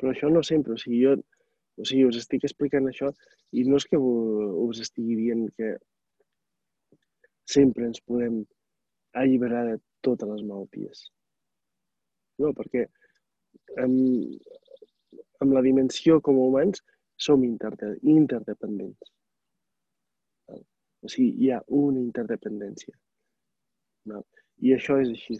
Però 0.00 0.14
això 0.14 0.32
no 0.32 0.40
sempre, 0.46 0.78
o 0.78 0.80
sigui, 0.80 1.02
jo 1.04 1.18
o 1.80 1.86
sigui, 1.88 2.06
us 2.08 2.18
estic 2.20 2.44
explicant 2.44 2.88
això 2.88 3.08
i 3.56 3.64
no 3.68 3.78
és 3.80 3.86
que 3.88 3.98
us 4.00 4.80
estigui 4.84 5.16
dient 5.16 5.46
que 5.56 5.74
sempre 7.54 7.86
ens 7.88 8.02
podem 8.06 8.42
alliberar 9.20 9.64
de 9.68 9.76
totes 10.06 10.30
les 10.30 10.42
malalties. 10.46 11.04
No, 12.40 12.52
perquè 12.56 12.86
amb, 13.84 13.96
amb 15.44 15.56
la 15.56 15.64
dimensió 15.66 16.20
com 16.24 16.38
a 16.38 16.48
humans 16.50 16.82
som 17.20 17.44
interde 17.44 17.94
interdependents. 18.16 19.12
O 21.00 21.08
sigui, 21.08 21.30
hi 21.44 21.50
ha 21.52 21.60
una 21.76 22.00
interdependència. 22.00 22.94
Val? 24.10 24.24
I 24.60 24.74
això 24.76 24.98
és 25.00 25.12
així. 25.14 25.38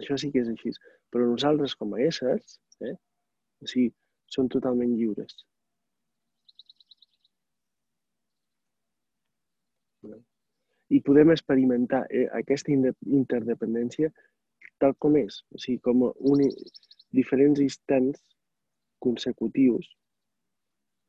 Això 0.00 0.18
sí 0.20 0.30
que 0.32 0.42
és 0.44 0.50
així. 0.52 0.72
Però 1.12 1.28
nosaltres 1.30 1.76
com 1.80 1.94
a 1.94 2.00
éssers, 2.04 2.58
eh, 2.84 2.94
o 3.64 3.70
sigui, 3.70 3.92
som 4.36 4.48
totalment 4.52 4.92
lliures. 4.98 5.44
I 10.90 11.00
podem 11.00 11.32
experimentar 11.32 12.04
eh, 12.10 12.26
aquesta 12.38 12.72
interdependència 12.72 14.10
tal 14.82 14.94
com 15.00 15.16
és, 15.16 15.40
o 15.54 15.60
sigui, 15.62 15.80
com 15.86 16.02
un, 16.32 16.42
diferents 17.18 17.60
instants 17.64 18.20
consecutius 19.06 19.88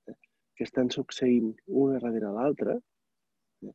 eh, 0.09 0.15
que 0.55 0.67
estan 0.67 0.91
succeint 0.97 1.51
una 1.67 1.99
darrere 2.03 2.31
l'altra 2.37 2.77
eh, 2.77 3.73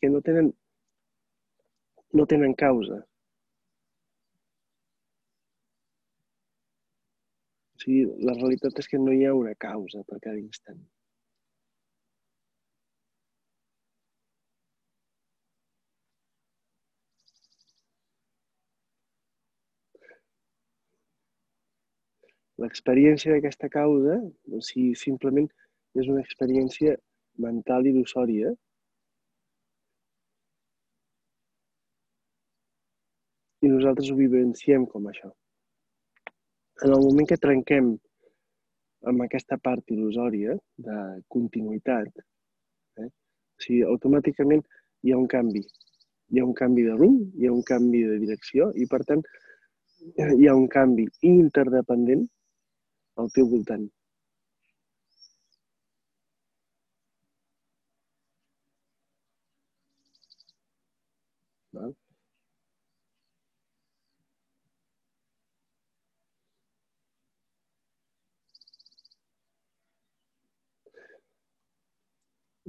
que 0.00 0.10
no 0.10 0.20
tenen 0.30 0.52
no 2.12 2.26
tenen 2.26 2.52
causa. 2.54 2.98
Sigui, 7.82 8.02
la 8.28 8.34
realitat 8.40 8.82
és 8.82 8.90
que 8.90 9.00
no 9.04 9.14
hi 9.14 9.24
ha 9.26 9.36
una 9.42 9.54
causa 9.66 10.02
per 10.08 10.18
cada 10.24 10.38
instant. 10.40 10.82
L'experiència 22.62 23.32
d'aquesta 23.32 23.68
causa, 23.76 24.18
o 24.56 24.60
sigui, 24.66 24.92
simplement 25.04 25.48
és 26.02 26.10
una 26.12 26.22
experiència 26.26 26.94
mental 27.46 27.88
il·lusòria 27.90 28.52
i 33.62 33.70
nosaltres 33.72 34.10
ho 34.12 34.18
vivenciem 34.20 34.86
com 34.94 35.08
això. 35.10 35.32
En 36.84 36.92
el 36.94 37.02
moment 37.02 37.28
que 37.30 37.36
trenquem 37.42 37.88
amb 39.10 39.22
aquesta 39.24 39.58
part 39.66 39.92
il·lusòria 39.94 40.56
de 40.86 40.96
continuïtat, 41.34 42.08
eh, 43.02 43.06
o 43.06 43.64
sigui, 43.66 43.84
automàticament 43.92 44.64
hi 45.06 45.14
ha 45.14 45.20
un 45.20 45.28
canvi. 45.36 45.62
Hi 46.32 46.42
ha 46.42 46.48
un 46.48 46.56
canvi 46.62 46.88
de 46.88 46.96
rumb, 46.98 47.38
hi 47.38 47.46
ha 47.46 47.54
un 47.54 47.62
canvi 47.70 48.02
de 48.10 48.18
direcció 48.24 48.70
i, 48.74 48.88
per 48.94 49.02
tant, 49.12 49.22
hi 50.40 50.50
ha 50.50 50.58
un 50.64 50.68
canvi 50.76 51.06
interdependent 51.32 52.26
al 53.22 53.30
teu 53.38 53.50
voltant. 53.56 53.86
Val? 61.72 61.94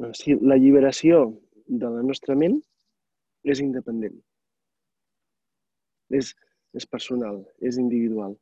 O 0.01 0.09
sigui, 0.17 0.39
la 0.49 0.57
lliberació 0.57 1.19
de 1.81 1.89
la 1.95 2.01
nostra 2.05 2.35
ment 2.43 2.55
és 3.53 3.61
independent. 3.61 4.15
És, 6.19 6.33
és 6.79 6.87
personal, 6.95 7.43
és 7.69 7.77
individual. 7.81 8.33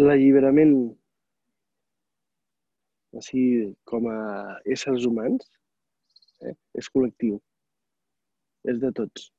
L'alliberament, 0.00 0.76
o 3.16 3.24
sigui, 3.24 3.72
com 3.90 4.06
a 4.12 4.20
éssers 4.76 5.08
humans, 5.08 5.48
eh, 6.44 6.56
és 6.80 6.92
col·lectiu. 6.94 7.40
És 8.70 8.80
de 8.84 8.92
tots. 8.96 9.30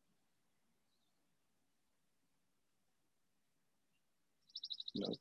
No? 5.01 5.13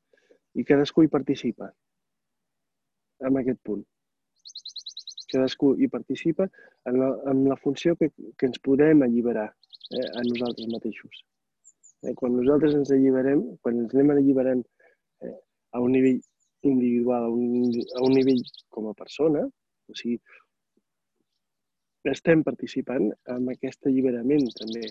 I 0.59 0.65
cadascú 0.67 1.05
hi 1.05 1.11
participa 1.13 1.71
en 3.27 3.39
aquest 3.41 3.61
punt. 3.67 3.83
Cadascú 5.31 5.75
hi 5.79 5.89
participa 5.93 6.49
en 6.91 6.99
la, 6.99 7.11
en 7.31 7.45
la 7.49 7.57
funció 7.57 7.95
que, 7.97 8.11
que 8.39 8.49
ens 8.51 8.59
podem 8.65 9.05
alliberar 9.07 9.49
eh, 9.51 10.09
a 10.19 10.25
nosaltres 10.27 10.71
mateixos. 10.73 11.23
Eh? 12.03 12.15
Quan 12.19 12.37
nosaltres 12.37 12.75
ens 12.79 12.91
alliberem, 12.97 13.45
quan 13.63 13.79
ens 13.85 13.95
anem 13.95 14.15
alliberant 14.17 14.65
eh, 15.23 15.37
a 15.77 15.83
un 15.85 15.95
nivell 15.95 16.21
individual, 16.67 17.29
a 17.29 17.31
un, 17.31 17.71
a 17.97 18.05
un 18.07 18.17
nivell 18.17 18.43
com 18.75 18.89
a 18.91 18.97
persona, 18.97 19.45
o 19.91 19.99
sigui, 19.99 20.19
estem 22.11 22.43
participant 22.43 23.11
en 23.35 23.49
aquest 23.53 23.87
alliberament 23.87 24.47
també 24.57 24.87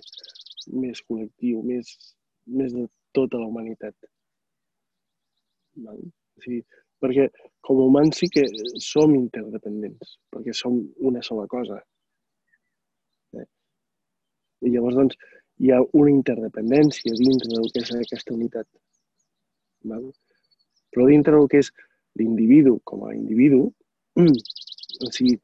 més 0.84 1.02
col·lectiu, 1.08 1.63
més, 1.65 1.91
més 2.45 2.74
de 2.76 2.86
tota 3.17 3.41
la 3.41 3.50
humanitat. 3.50 3.95
Val? 5.86 5.99
O 5.99 6.43
sigui, 6.43 6.62
perquè 7.03 7.27
com 7.65 7.79
a 7.79 7.88
humans 7.88 8.19
sí 8.21 8.29
que 8.34 8.45
som 8.84 9.15
interdependents, 9.15 10.17
perquè 10.34 10.55
som 10.55 10.79
una 11.10 11.21
sola 11.25 11.45
cosa. 11.51 11.79
Eh? 13.38 13.45
I 14.65 14.73
llavors, 14.73 14.97
doncs, 14.99 15.19
hi 15.60 15.73
ha 15.75 15.82
una 15.99 16.12
interdependència 16.13 17.15
dintre 17.19 17.51
del 17.55 17.69
que 17.73 17.84
és 17.84 17.91
aquesta 17.95 18.36
unitat. 18.36 18.67
Val? 19.91 20.10
Però 20.93 21.05
dintre 21.08 21.36
del 21.36 21.49
que 21.51 21.62
és 21.63 21.71
l'individu 22.19 22.79
com 22.89 23.05
a 23.08 23.13
individu, 23.15 23.65
o 25.05 25.12
sigui, 25.15 25.38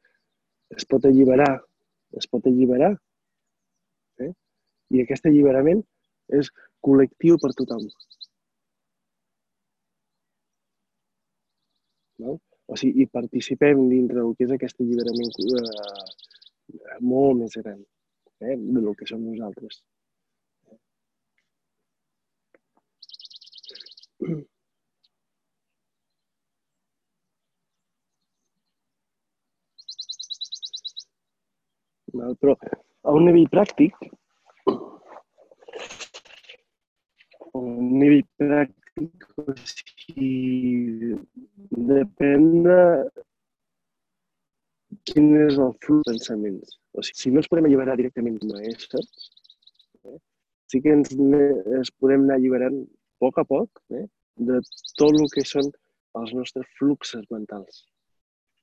es 0.76 0.88
pot 0.90 1.04
alliberar, 1.08 1.52
es 2.18 2.26
pot 2.30 2.48
alliberar, 2.48 2.92
eh? 4.24 4.32
i 4.92 5.02
aquest 5.02 5.28
alliberament 5.30 5.84
és 6.40 6.50
col·lectiu 6.84 7.38
per 7.42 7.52
tothom. 7.58 7.86
No? 12.24 12.38
O 12.66 12.76
sigui, 12.80 13.04
i 13.04 13.12
participem 13.18 13.82
dintre 13.90 14.22
del 14.22 14.32
que 14.38 14.46
és 14.46 14.54
aquest 14.54 14.80
alliberament 14.82 15.32
eh, 15.60 16.96
molt 17.12 17.42
més 17.42 17.58
gran 17.60 17.78
eh, 18.40 18.56
del 18.56 18.94
que 18.98 19.08
som 19.10 19.22
nosaltres. 19.22 19.82
Però 32.40 32.54
a 33.06 33.12
un 33.14 33.26
nivell 33.28 33.48
pràctic, 33.52 34.06
a 37.52 37.58
un 37.60 37.98
nivell 38.00 38.24
pràctic, 38.40 39.28
o 39.36 39.52
sigui, 40.06 41.16
depèn 41.90 42.44
de 42.66 42.80
quin 45.06 45.32
és 45.44 45.58
el 45.58 45.72
flux 45.84 46.04
de 46.06 46.12
pensaments. 46.12 46.76
O 46.96 47.02
sigui, 47.02 47.20
si 47.20 47.32
no 47.32 47.42
ens 47.42 47.50
podem 47.50 47.68
alliberar 47.68 47.96
directament 47.98 48.38
com 48.42 48.54
a 48.56 48.62
éssers, 48.70 49.30
eh, 50.04 50.18
sí 50.70 50.80
que 50.84 50.94
ens, 50.94 51.12
ens 51.12 51.92
podem 52.00 52.24
anar 52.24 52.38
alliberant 52.38 52.80
a 52.82 52.88
poc 53.24 53.38
a 53.42 53.44
poc 53.44 53.82
eh, 53.98 54.06
de 54.48 54.60
tot 55.00 55.12
el 55.12 55.28
que 55.34 55.44
són 55.44 55.70
els 56.20 56.34
nostres 56.38 56.66
fluxes 56.78 57.26
mentals. 57.30 57.84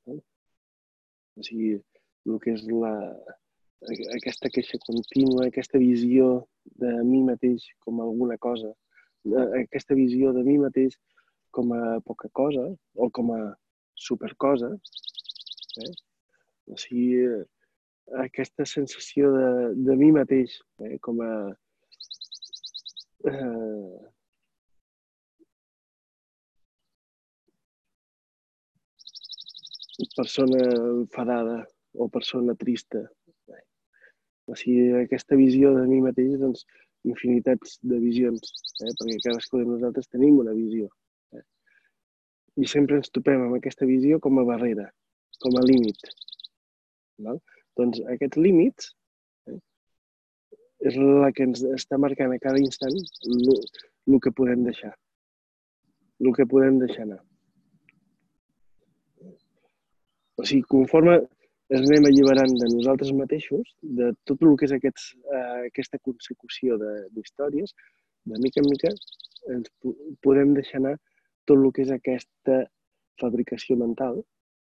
Eh? 0.08 0.20
O 1.38 1.48
sigui, 1.48 1.74
el 2.30 2.40
que 2.44 2.54
és 2.56 2.66
la, 2.72 2.94
aquesta 4.16 4.50
queixa 4.54 4.80
contínua, 4.88 5.48
aquesta 5.48 5.82
visió 5.82 6.46
de 6.80 6.92
mi 7.04 7.22
mateix 7.28 7.66
com 7.84 8.00
alguna 8.02 8.38
cosa, 8.38 8.72
aquesta 9.60 9.96
visió 9.96 10.32
de 10.36 10.44
mi 10.44 10.58
mateix 10.60 10.96
com 11.56 11.74
a 11.78 12.00
poca 12.08 12.30
cosa 12.34 12.64
o 12.96 13.10
com 13.12 13.34
a 13.36 13.42
supercosa, 13.96 14.70
eh? 15.86 15.92
o 16.74 16.78
sigui, 16.78 17.22
aquesta 18.26 18.66
sensació 18.66 19.32
de, 19.36 19.50
de 19.88 19.96
mi 20.00 20.12
mateix 20.16 20.58
eh? 20.88 20.98
com 21.06 21.22
a 21.24 21.34
eh, 23.30 24.14
persona 30.18 30.64
enfadada 31.04 31.66
o 31.94 32.10
persona 32.10 32.56
trista. 32.56 33.06
O 34.46 34.56
sigui, 34.60 34.90
aquesta 35.00 35.38
visió 35.40 35.72
de 35.78 35.86
mi 35.88 36.02
mateix, 36.04 36.34
doncs, 36.42 36.66
infinitats 37.08 37.78
de 37.92 38.00
visions, 38.00 38.52
eh? 38.84 38.92
perquè 39.00 39.22
cadascú 39.28 39.62
de 39.62 39.70
nosaltres 39.70 40.10
tenim 40.12 40.42
una 40.42 40.56
visió. 40.58 40.90
I 42.62 42.68
sempre 42.70 43.00
ens 43.02 43.10
topem 43.10 43.42
amb 43.42 43.58
aquesta 43.58 43.88
visió 43.90 44.20
com 44.24 44.38
a 44.40 44.46
barrera, 44.46 44.86
com 45.42 45.56
a 45.58 45.64
límit. 45.66 46.10
Val? 47.26 47.40
Doncs 47.80 48.02
aquests 48.14 48.38
límits 48.38 48.92
eh? 49.50 49.58
és 50.90 50.98
la 51.02 51.32
que 51.34 51.48
ens 51.50 51.64
està 51.74 51.98
marcant 52.02 52.34
a 52.34 52.42
cada 52.42 52.62
instant 52.62 52.94
el 52.94 54.20
que 54.22 54.34
podem 54.38 54.66
deixar, 54.68 54.92
el 56.22 56.36
que 56.38 56.46
podem 56.50 56.78
deixar 56.82 57.08
anar. 57.08 57.22
O 60.38 60.46
sigui, 60.46 60.66
conforme 60.70 61.16
ens 61.74 61.88
anem 61.88 62.06
alliberant 62.10 62.54
de 62.60 62.70
nosaltres 62.74 63.14
mateixos, 63.18 63.74
de 63.82 64.12
tot 64.30 64.42
el 64.46 64.58
que 64.60 64.68
és 64.68 64.76
aquests, 64.78 65.10
eh, 65.26 65.70
aquesta 65.72 66.00
consecució 66.06 66.78
d'històries, 67.16 67.74
de, 67.74 68.34
de 68.34 68.42
mica 68.46 68.62
en 68.62 68.70
mica 68.70 68.94
ens 69.54 69.72
podem 70.26 70.54
deixar 70.58 70.82
anar 70.82 70.96
tot 71.50 71.58
el 71.58 71.72
que 71.76 71.86
és 71.86 71.92
aquesta 71.94 72.60
fabricació 73.22 73.78
mental 73.80 74.22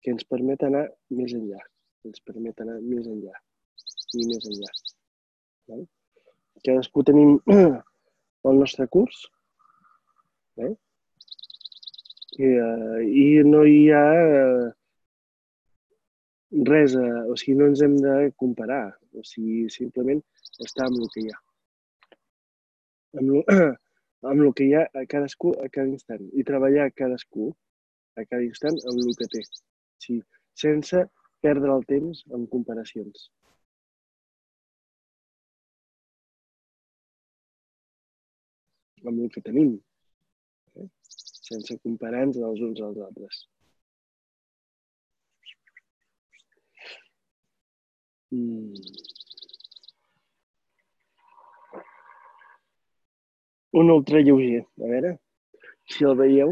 que 0.02 0.12
ens 0.14 0.26
permet 0.32 0.62
anar 0.66 0.84
més 1.10 1.34
enllà, 1.36 1.60
ens 2.06 2.22
permet 2.26 2.60
anar 2.64 2.78
més 2.84 3.06
enllà 3.06 3.34
i 4.16 4.26
més 4.28 4.46
enllà. 4.50 4.70
Val? 5.68 5.84
Cadascú 6.64 7.04
tenim 7.06 7.36
el 8.48 8.60
nostre 8.60 8.86
curs 8.90 9.26
eh? 10.58 10.72
I, 12.38 12.48
uh, 12.48 12.98
i 13.02 13.26
no 13.46 13.64
hi 13.66 13.82
ha 13.94 14.04
uh, 14.24 14.68
res, 16.68 16.94
a, 16.96 17.08
o 17.28 17.36
sigui, 17.36 17.58
no 17.58 17.68
ens 17.70 17.82
hem 17.84 17.96
de 18.02 18.14
comparar, 18.40 18.84
o 19.14 19.24
sigui, 19.26 19.66
simplement 19.72 20.22
estar 20.64 20.86
amb 20.88 21.02
el 21.02 21.10
que 21.14 21.24
hi 21.24 21.32
ha. 21.32 21.38
Amb 23.18 23.36
el, 23.36 23.42
amb 24.26 24.42
el 24.42 24.52
que 24.58 24.66
hi 24.66 24.74
ha 24.74 24.84
a 25.00 25.04
cadascú 25.12 25.52
a 25.64 25.68
cada 25.74 25.88
instant 25.94 26.24
i 26.40 26.44
treballar 26.50 26.90
cadascú 27.00 27.48
a 28.18 28.24
cada 28.24 28.42
instant 28.44 28.78
amb 28.90 29.02
el 29.04 29.16
que 29.18 29.28
té. 29.34 29.42
Sigui, 30.04 30.22
sense 30.62 31.04
perdre 31.46 31.74
el 31.74 31.84
temps 31.92 32.24
en 32.38 32.46
comparacions. 32.54 33.28
Amb 39.06 39.22
el 39.22 39.30
que 39.34 39.40
tenim, 39.46 39.76
eh? 40.82 40.88
sense 41.50 41.78
comparar-nos 41.84 42.42
els 42.50 42.64
uns 42.66 42.82
als 42.88 42.98
altres. 43.06 43.44
Mm. 48.34 49.17
Un 53.72 53.90
ultra 53.92 54.20
lleuger, 54.24 54.64
a 54.80 54.86
veure 54.88 55.18
si 55.88 56.04
el 56.04 56.14
veieu. 56.16 56.50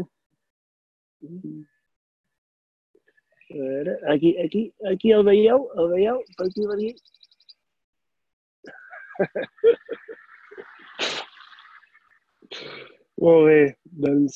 A 3.49 3.57
veure, 3.57 3.93
aquí, 4.13 4.35
aquí, 4.43 4.73
aquí 4.91 5.11
el 5.15 5.23
veieu, 5.25 5.69
el 5.79 5.87
veieu, 5.93 6.17
per 6.37 6.45
aquí 6.49 6.63
va 6.69 6.75
dir. 6.81 6.93
Molt 13.23 13.43
bé, 13.47 13.61
doncs 14.05 14.35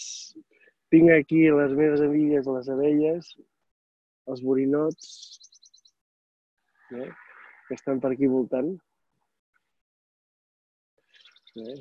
tinc 0.91 1.07
aquí 1.15 1.41
les 1.53 1.73
meves 1.77 2.01
amigues, 2.03 2.47
les 2.49 2.67
abelles, 2.73 3.23
els 4.31 4.41
borinots, 4.45 5.05
eh? 6.97 7.09
que 7.67 7.73
estan 7.77 8.01
per 8.03 8.11
aquí 8.15 8.27
voltant. 8.31 8.69
Eh? 11.61 11.77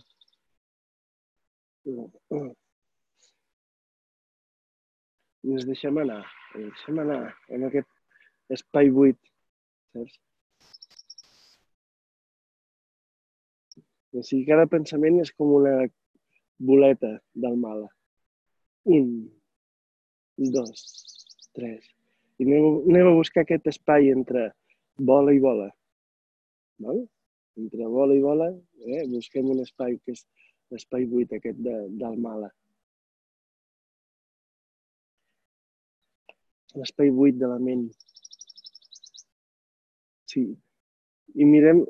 I 5.40 5.54
ens 5.56 5.64
deixem 5.68 5.98
anar, 6.02 6.22
ens 6.54 6.66
deixem 6.74 6.98
anar 7.04 7.22
en 7.56 7.60
aquest 7.68 7.90
espai 8.56 8.90
buit, 8.94 9.18
saps? 9.94 10.18
O 14.10 14.22
sigui, 14.26 14.42
cada 14.48 14.66
pensament 14.66 15.20
és 15.22 15.30
com 15.38 15.52
una 15.54 15.74
boleta 16.70 17.12
del 17.44 17.56
mala. 17.62 17.86
Un, 18.90 19.06
dos, 20.56 20.82
tres. 21.54 21.86
I 22.40 22.48
anem 22.48 23.06
a 23.06 23.14
buscar 23.14 23.44
aquest 23.44 23.68
espai 23.70 24.10
entre 24.10 24.48
bola 25.10 25.34
i 25.36 25.40
bola. 25.42 25.68
Val? 26.82 27.04
Entre 27.60 27.86
bola 27.92 28.16
i 28.16 28.22
bola, 28.24 28.48
eh, 28.86 29.04
busquem 29.12 29.50
un 29.52 29.60
espai 29.62 29.98
que 30.00 30.16
és 30.16 30.24
l'espai 30.74 31.06
buit 31.10 31.32
aquest 31.36 31.58
de, 31.66 31.76
del 32.02 32.18
mala. 32.26 32.50
L'espai 36.78 37.10
buit 37.14 37.38
de 37.38 37.48
la 37.50 37.58
ment. 37.58 37.88
Sí. 40.30 40.44
I 41.34 41.46
mirem, 41.46 41.82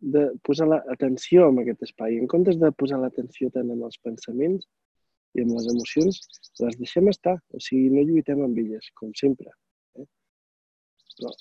de 0.00 0.22
posar 0.44 0.66
l'atenció 0.68 1.48
en 1.50 1.60
aquest 1.62 1.82
espai. 1.88 2.18
En 2.20 2.28
comptes 2.28 2.58
de 2.60 2.70
posar 2.72 3.00
l'atenció 3.00 3.48
tant 3.54 3.70
en 3.72 3.82
els 3.88 3.98
pensaments 4.04 4.66
i 5.36 5.44
en 5.44 5.52
les 5.52 5.68
emocions, 5.72 6.20
les 6.60 6.76
deixem 6.80 7.08
estar. 7.12 7.36
O 7.52 7.60
sigui, 7.60 7.88
no 7.94 8.04
lluitem 8.04 8.42
amb 8.44 8.60
elles, 8.60 8.90
com 9.00 9.14
sempre. 9.16 9.50
Eh? 9.96 10.06
Però 11.16 11.32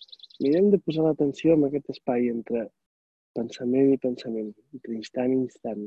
mirem 0.45 0.71
de 0.71 0.79
posar 0.79 1.05
l'atenció 1.05 1.55
en 1.55 1.67
aquest 1.67 1.91
espai 1.95 2.31
entre 2.31 2.65
pensament 3.35 3.91
i 3.93 4.01
pensament, 4.01 4.51
entre 4.73 4.95
instant 4.95 5.33
i 5.35 5.39
instant. 5.43 5.85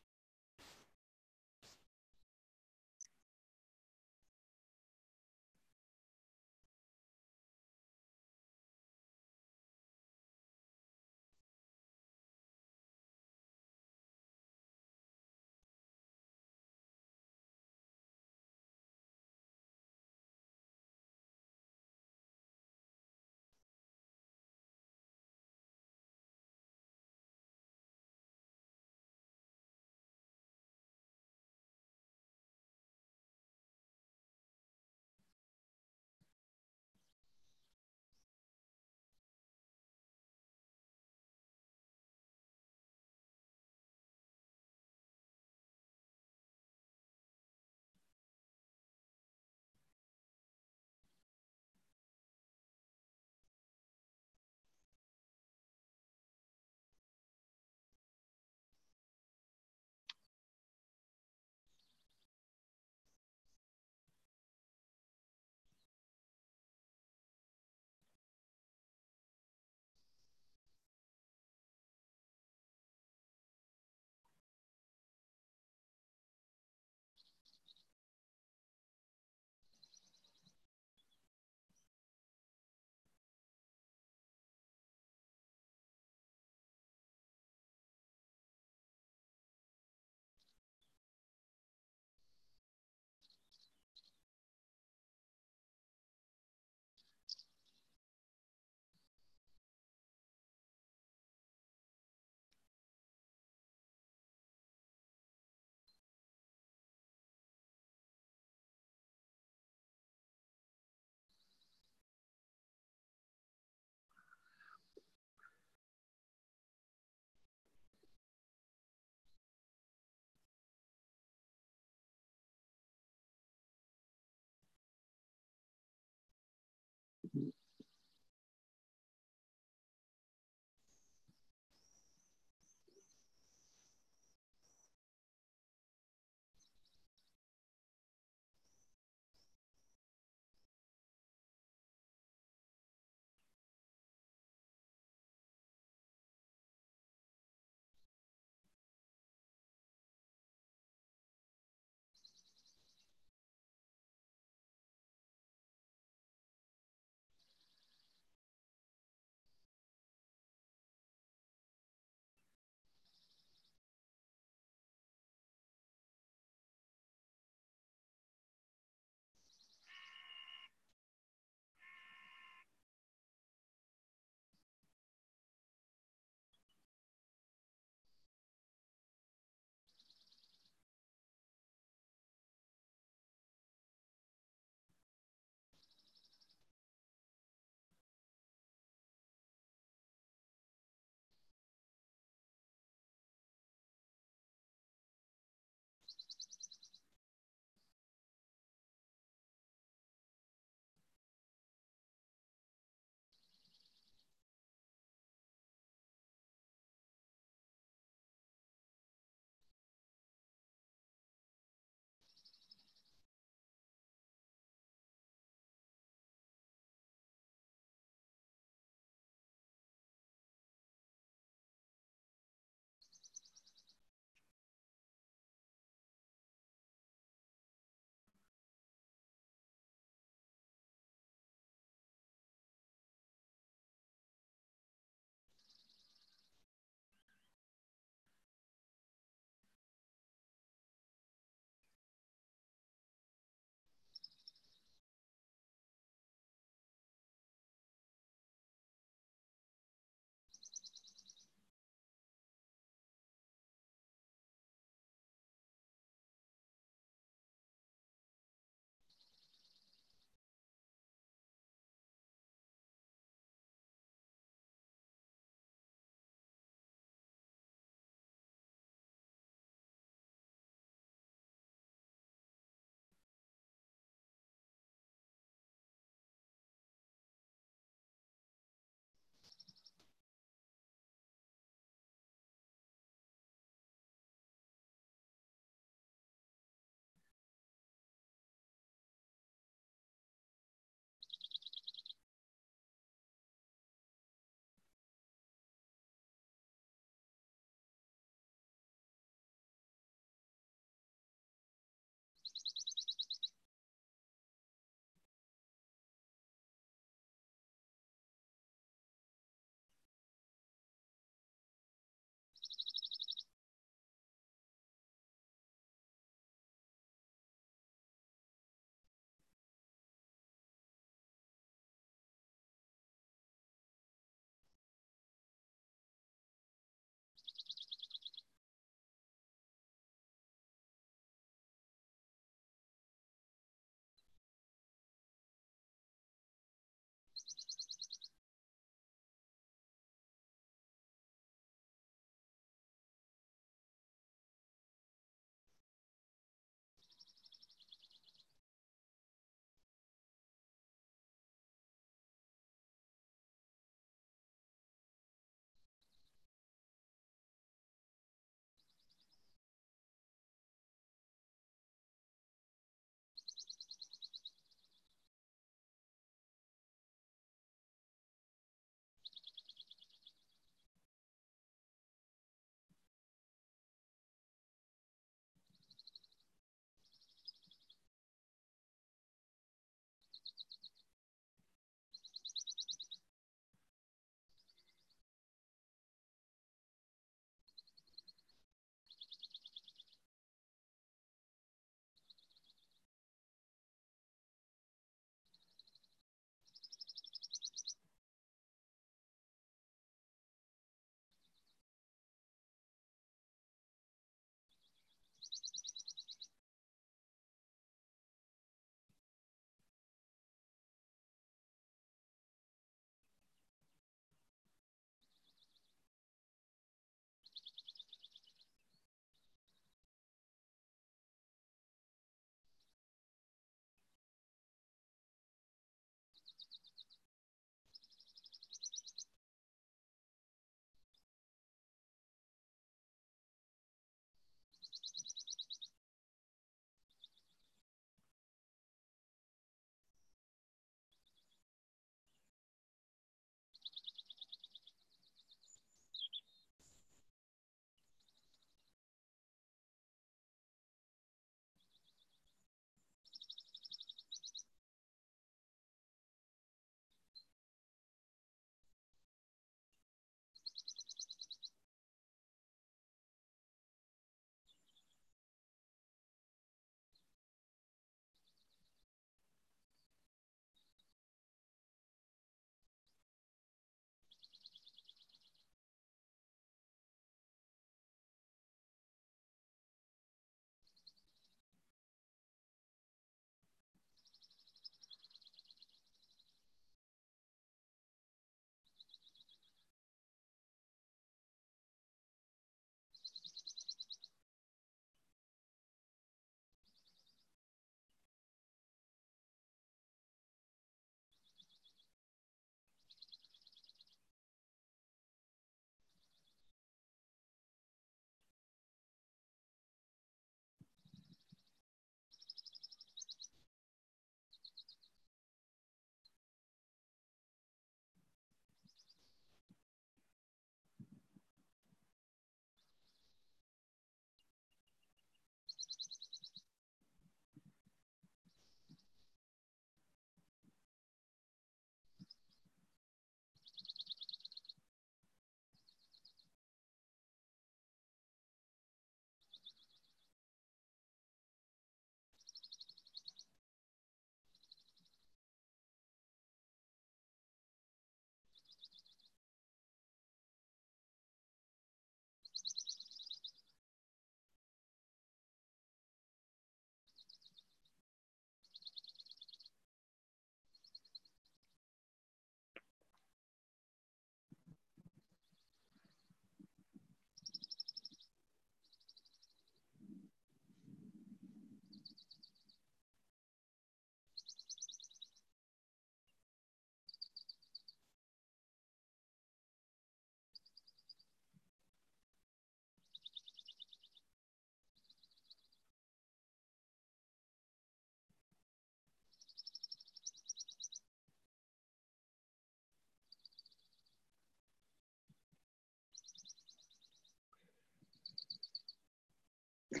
A 599.98 600.00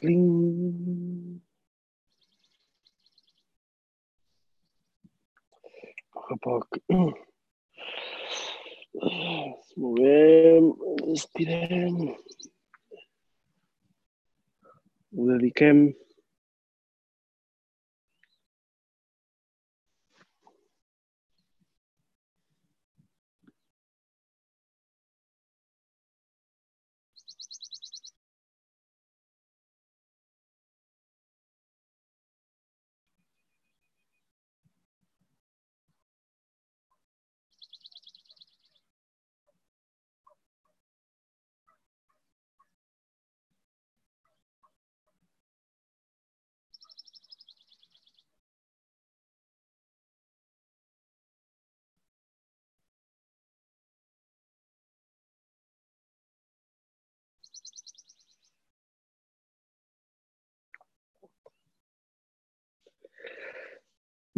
poc. 6.40 6.68
Ens 6.88 7.16
movem, 9.76 10.72
ens 11.08 11.18
estirem. 11.18 12.14
Ho 15.16 15.26
dediquem. 15.32 15.78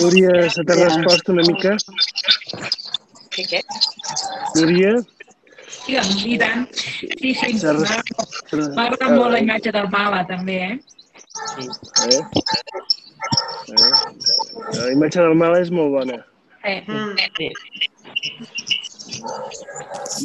Núria, 0.00 0.32
se 0.54 0.64
t'ha 0.66 0.78
respost 0.80 1.30
una 1.34 1.44
mica? 1.46 1.76
què, 3.34 3.44
què? 3.52 3.60
Núria? 4.58 4.96
Sí, 5.68 5.94
i 6.34 6.38
tant. 6.42 6.66
Sí, 6.74 7.34
sí. 7.38 7.52
Agradat 7.70 9.10
molt 9.14 9.32
la 9.36 9.40
imatge 9.44 9.72
del 9.78 9.88
pala, 9.94 10.24
també, 10.28 10.58
eh? 10.66 10.74
Eh? 11.58 12.18
Eh? 12.18 12.22
La 14.74 14.90
imatge 14.92 15.22
del 15.22 15.36
mal 15.38 15.56
és 15.60 15.70
molt 15.70 15.94
bona. 16.00 16.18
Eh, 16.64 16.82
Sí. 17.38 17.52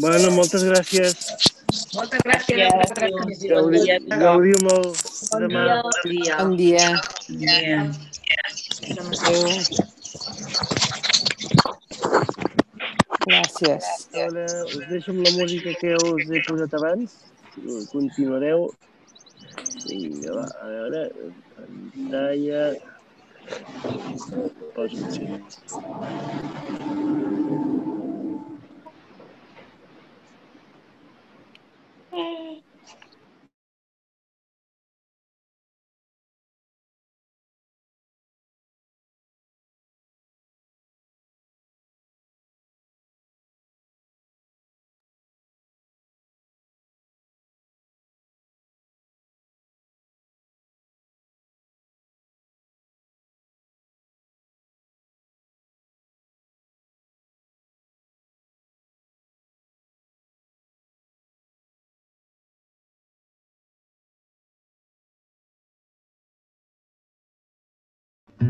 Bueno, 0.01 0.31
moltes 0.35 0.63
gràcies. 0.65 1.62
Moltes 1.95 2.21
gràcies. 2.25 2.57
Gràcies. 2.97 3.43
Gaudiu, 3.49 3.83
gaudiu 4.23 4.57
molt 4.67 5.03
demà. 5.43 5.63
dia. 6.05 6.37
Bon 6.39 6.55
dia. 6.59 6.87
Bien. 7.41 7.91
Adéu. 8.91 9.47
Gràcies. 13.23 13.83
Ara 14.25 14.45
us 14.65 14.81
deixo 14.89 15.11
amb 15.13 15.21
la 15.25 15.31
música 15.39 15.75
que 15.81 15.93
us 15.95 16.31
he 16.31 16.41
posat 16.47 16.73
abans. 16.79 17.19
Continuareu. 17.91 18.71
Vinga, 19.87 20.31
va, 20.39 20.45
a 20.61 20.65
veure. 20.73 21.03
Pantalla. 21.55 22.63
Poso 24.75 24.97
Hey. 32.13 32.63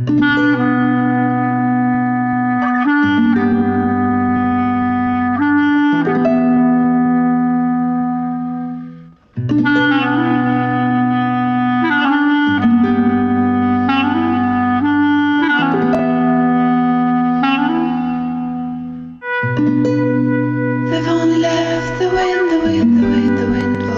Sí. 0.08 0.14
Thank 0.20 0.43